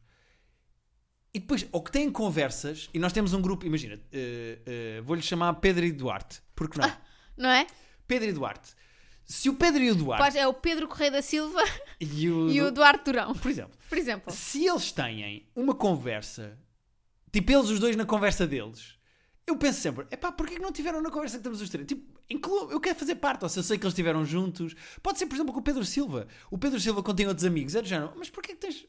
[1.34, 5.22] E depois, ou que têm conversas, e nós temos um grupo, imagina, eh, eh, vou-lhe
[5.22, 6.92] chamar Pedro e Duarte, porque não?
[7.36, 7.66] Não é?
[8.06, 8.74] Pedro e Duarte.
[9.24, 11.62] Se o Pedro e o Duarte Pois é o Pedro Correia da Silva
[11.98, 14.32] e o, e o Duarte Durão, por exemplo, por exemplo.
[14.32, 16.58] se eles têm uma conversa,
[17.32, 18.98] tipo eles os dois na conversa deles,
[19.46, 21.86] eu penso sempre, epá, porquê que não tiveram na conversa que estamos os três?
[21.86, 25.18] Tipo, inclu- eu quero fazer parte, ou se eu sei que eles estiveram juntos, pode
[25.18, 26.28] ser, por exemplo, com o Pedro Silva.
[26.50, 28.86] O Pedro Silva tem outros amigos, é do género, mas porquê que tens...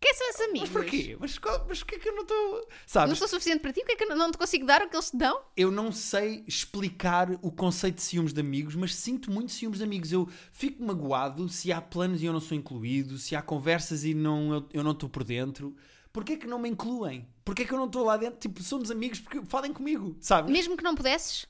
[0.00, 0.68] Quem são esses amigos?
[0.68, 1.16] Mas porquê?
[1.18, 2.68] Mas, qual- mas porquê que eu não estou...
[2.86, 3.08] Sabes?
[3.08, 3.80] Não sou suficiente para ti?
[3.80, 5.40] Porquê é que eu não te consigo dar o que eles te dão?
[5.56, 9.84] eu não sei explicar o conceito de ciúmes de amigos, mas sinto muito ciúmes de
[9.84, 10.12] amigos.
[10.12, 14.12] Eu fico magoado se há planos e eu não sou incluído, se há conversas e
[14.12, 15.74] não, eu, eu não estou por dentro.
[16.14, 17.26] Porquê que não me incluem?
[17.44, 18.38] Porquê que eu não estou lá dentro?
[18.38, 20.48] Tipo, somos amigos porque falem comigo, sabes?
[20.50, 21.44] Mesmo que não pudesses,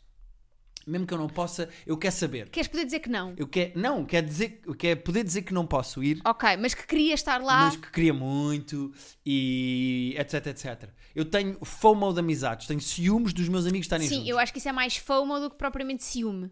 [0.86, 2.48] Mesmo que eu não possa, eu quero saber.
[2.48, 3.34] queres poder dizer que não?
[3.36, 6.72] Eu quero, não, quer dizer, eu quero poder dizer que não posso ir, Ok, mas
[6.72, 7.66] que queria estar lá.
[7.66, 8.90] mas que queria muito
[9.24, 10.90] e etc, etc.
[11.14, 14.30] Eu tenho FOMO de amizades, tenho ciúmes dos meus amigos estarem Sim, juntos.
[14.30, 16.50] eu acho que isso é mais FOMO do que propriamente ciúme.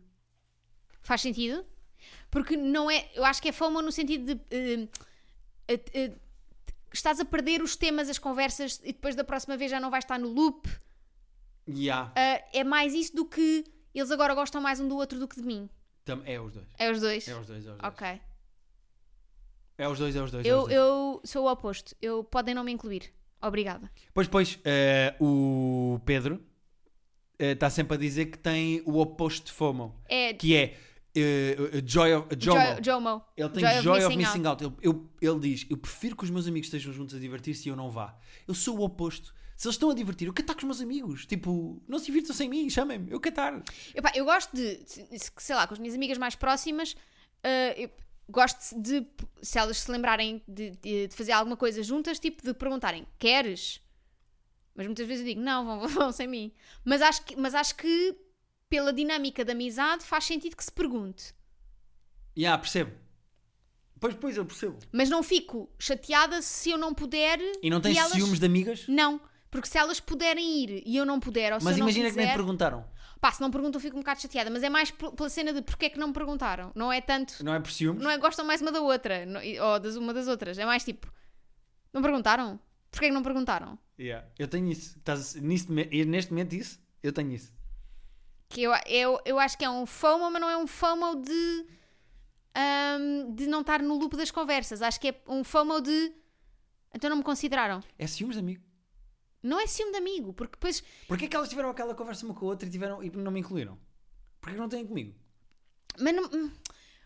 [1.03, 1.65] Faz sentido?
[2.31, 3.09] Porque não é.
[3.15, 4.41] Eu acho que é FOMO no sentido de.
[4.51, 4.89] eh,
[5.69, 6.13] eh, eh,
[6.93, 10.05] estás a perder os temas, as conversas e depois da próxima vez já não vais
[10.05, 10.69] estar no loop.
[11.69, 12.13] Yeah.
[12.17, 15.37] Ah, é mais isso do que eles agora gostam mais um do outro do que
[15.37, 15.69] de mim.
[16.05, 16.67] Tam- É os dois.
[16.79, 17.29] É os dois?
[17.29, 17.93] É os dois, é os dois.
[17.93, 18.21] Ok.
[19.79, 20.47] É os dois, é os dois.
[20.47, 20.73] é os Eu, dois.
[20.75, 21.95] eu sou o oposto.
[22.01, 23.13] Eu, podem não me incluir.
[23.41, 23.91] Obrigada.
[24.15, 26.41] Pois, pois, eh, o Pedro
[27.39, 30.77] está sempre a dizer que tem o oposto de FOMO, É que é
[31.15, 32.61] eh, Joy of, Jomo.
[32.85, 33.25] Jomo.
[33.37, 34.65] Ele tem Joy Joy, of Missing Missing Out.
[34.65, 37.71] Ele, eu- ele diz: Eu prefiro que os meus amigos estejam juntos a divertir-se e
[37.71, 38.17] eu não vá.
[38.49, 39.35] Eu sou o oposto.
[39.57, 41.25] Se eles estão a divertir, eu estar com os meus amigos.
[41.27, 43.63] Tipo, não se divirtam sem mim, chamem-me, eu estar.
[43.95, 46.97] Epá, eu gosto de, se- sei lá, com as minhas amigas mais próximas,
[47.45, 47.89] ah, eu
[48.29, 49.07] gosto de,
[49.43, 53.81] se elas se lembrarem de, de- de fazer alguma coisa juntas, tipo de perguntarem, queres?
[54.75, 56.51] Mas muitas vezes eu digo, não, vão, vão sem mim.
[56.85, 58.17] Mas acho, que, mas acho que
[58.73, 61.35] pela dinâmica da amizade faz sentido que se pergunte.
[62.35, 62.91] Ya, percebo.
[64.01, 64.79] Pois, pois, eu percebo.
[64.91, 67.39] Mas não fico chateada se eu não puder.
[67.63, 68.13] E não tens elas...
[68.13, 68.87] ciúmes de amigas?
[68.89, 69.21] Não,
[69.51, 72.09] porque se elas puderem ir e eu não puder, ou se Mas eu não imagina
[72.09, 72.83] que nem quiser, perguntaram.
[73.21, 75.85] pá, se não perguntam fico um bocado chateada, mas é mais pela cena de porque
[75.85, 76.73] é que não me perguntaram.
[76.75, 78.03] Não é tanto, Não é por ciúmes?
[78.03, 80.83] não é gostam mais uma da outra, e- ou das uma das outras, é mais
[80.83, 81.13] tipo,
[81.93, 82.59] não perguntaram?
[82.91, 83.79] Porquê é que não perguntaram?
[84.01, 84.27] Yeah.
[84.39, 84.97] Eu tenho isso.
[84.99, 86.81] Estás, nisso, e neste momento, isso?
[87.03, 87.53] Eu tenho isso.
[88.53, 91.67] Que eu, eu, eu acho que é um FOMO, mas não é um FOMO de,
[92.55, 94.83] ahm, de não estar no loop das conversas.
[94.83, 96.13] Acho que é um FOMO de,
[96.95, 97.83] então não me consideraram.
[97.99, 98.63] É ciúmes de amigo.
[99.43, 102.47] Não é ciúme de amigo, porque depois Porquê que elas tiveram aquela conversa uma com
[102.47, 103.77] a outra e, tiveram, e não me incluíram?
[104.41, 105.15] Porquê que não têm comigo?
[105.99, 106.53] Mas não-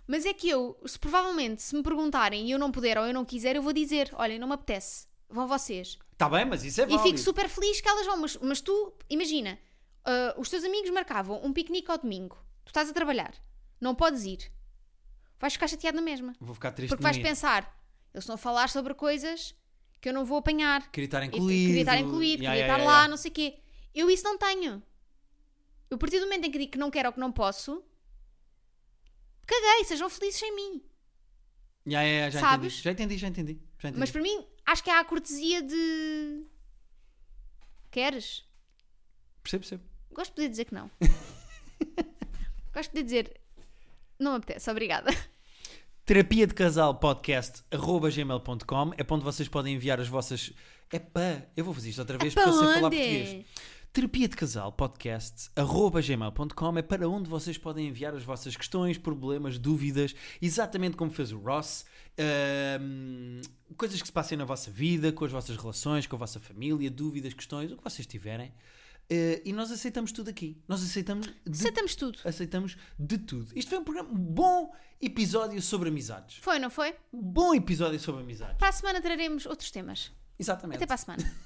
[0.07, 3.14] Mas é que eu, se provavelmente, se me perguntarem e eu não puder ou eu
[3.14, 5.07] não quiser, eu vou dizer: olhem, não me apetece.
[5.28, 5.99] Vão vocês.
[6.12, 7.03] Está bem, mas isso é E válido.
[7.05, 8.16] fico super feliz que elas vão.
[8.18, 9.59] Mas, mas tu, imagina,
[10.07, 12.36] ah, os teus amigos marcavam um piquenique ao domingo.
[12.64, 13.34] Tu estás a trabalhar.
[13.80, 14.50] Não podes ir.
[15.38, 16.32] Vais ficar chateado na mesma.
[16.40, 17.62] Vou ficar triste Porque vais pensar:
[18.14, 19.54] eles estão a falar sobre coisas
[20.00, 20.90] que eu não vou apanhar.
[20.90, 21.66] Queria estar E incluído.
[21.66, 23.59] Queria estar incluído, Ya, queria ya, estar ya, lá, não sei o quê.
[23.94, 24.82] Eu isso não tenho.
[25.90, 27.84] Eu, a partir do momento em que digo que não quero ou que não posso,
[29.46, 30.82] caguei, sejam felizes sem mim.
[31.88, 32.74] Ya, ya, já Sabes?
[32.74, 32.82] entendi.
[32.82, 33.52] Já entendi, já entendi.
[33.78, 34.00] Já entendi.
[34.00, 36.44] Mas para mim, acho que há a cortesia de.
[37.90, 38.44] Queres?
[39.42, 39.95] Percebo, percebo.
[40.17, 40.91] Gosto de poder dizer que não.
[42.73, 43.41] Gosto de poder dizer.
[44.19, 45.14] Não me apetece, obrigada.
[46.07, 50.55] Terapia de Casal Podcast arroba gmail.com é para onde vocês podem enviar as vossas.
[50.91, 53.45] É pá, eu vou fazer isto outra vez para porque eu sei falar português.
[53.93, 58.97] Terapia de Casal Podcast arroba gmail.com é para onde vocês podem enviar as vossas questões,
[58.97, 61.85] problemas, dúvidas, exatamente como fez o Ross.
[62.19, 63.43] Ahm,
[63.77, 66.91] coisas que se passem na vossa vida, com as vossas relações, com a vossa família,
[66.91, 68.51] dúvidas, questões, o que vocês tiverem.
[69.11, 70.61] Uh, e nós aceitamos tudo aqui.
[70.66, 71.26] Nós aceitamos.
[71.26, 72.18] De, aceitamos tudo.
[72.24, 73.52] Aceitamos de tudo.
[73.57, 74.09] Isto foi um programa.
[74.12, 76.38] Bom episódio sobre amizades.
[76.38, 76.94] Foi, não foi?
[77.12, 78.57] Bom episódio sobre amizades.
[78.59, 80.11] Para a semana traremos outros temas.
[80.38, 80.76] Exatamente.
[80.76, 81.36] Até para a semana.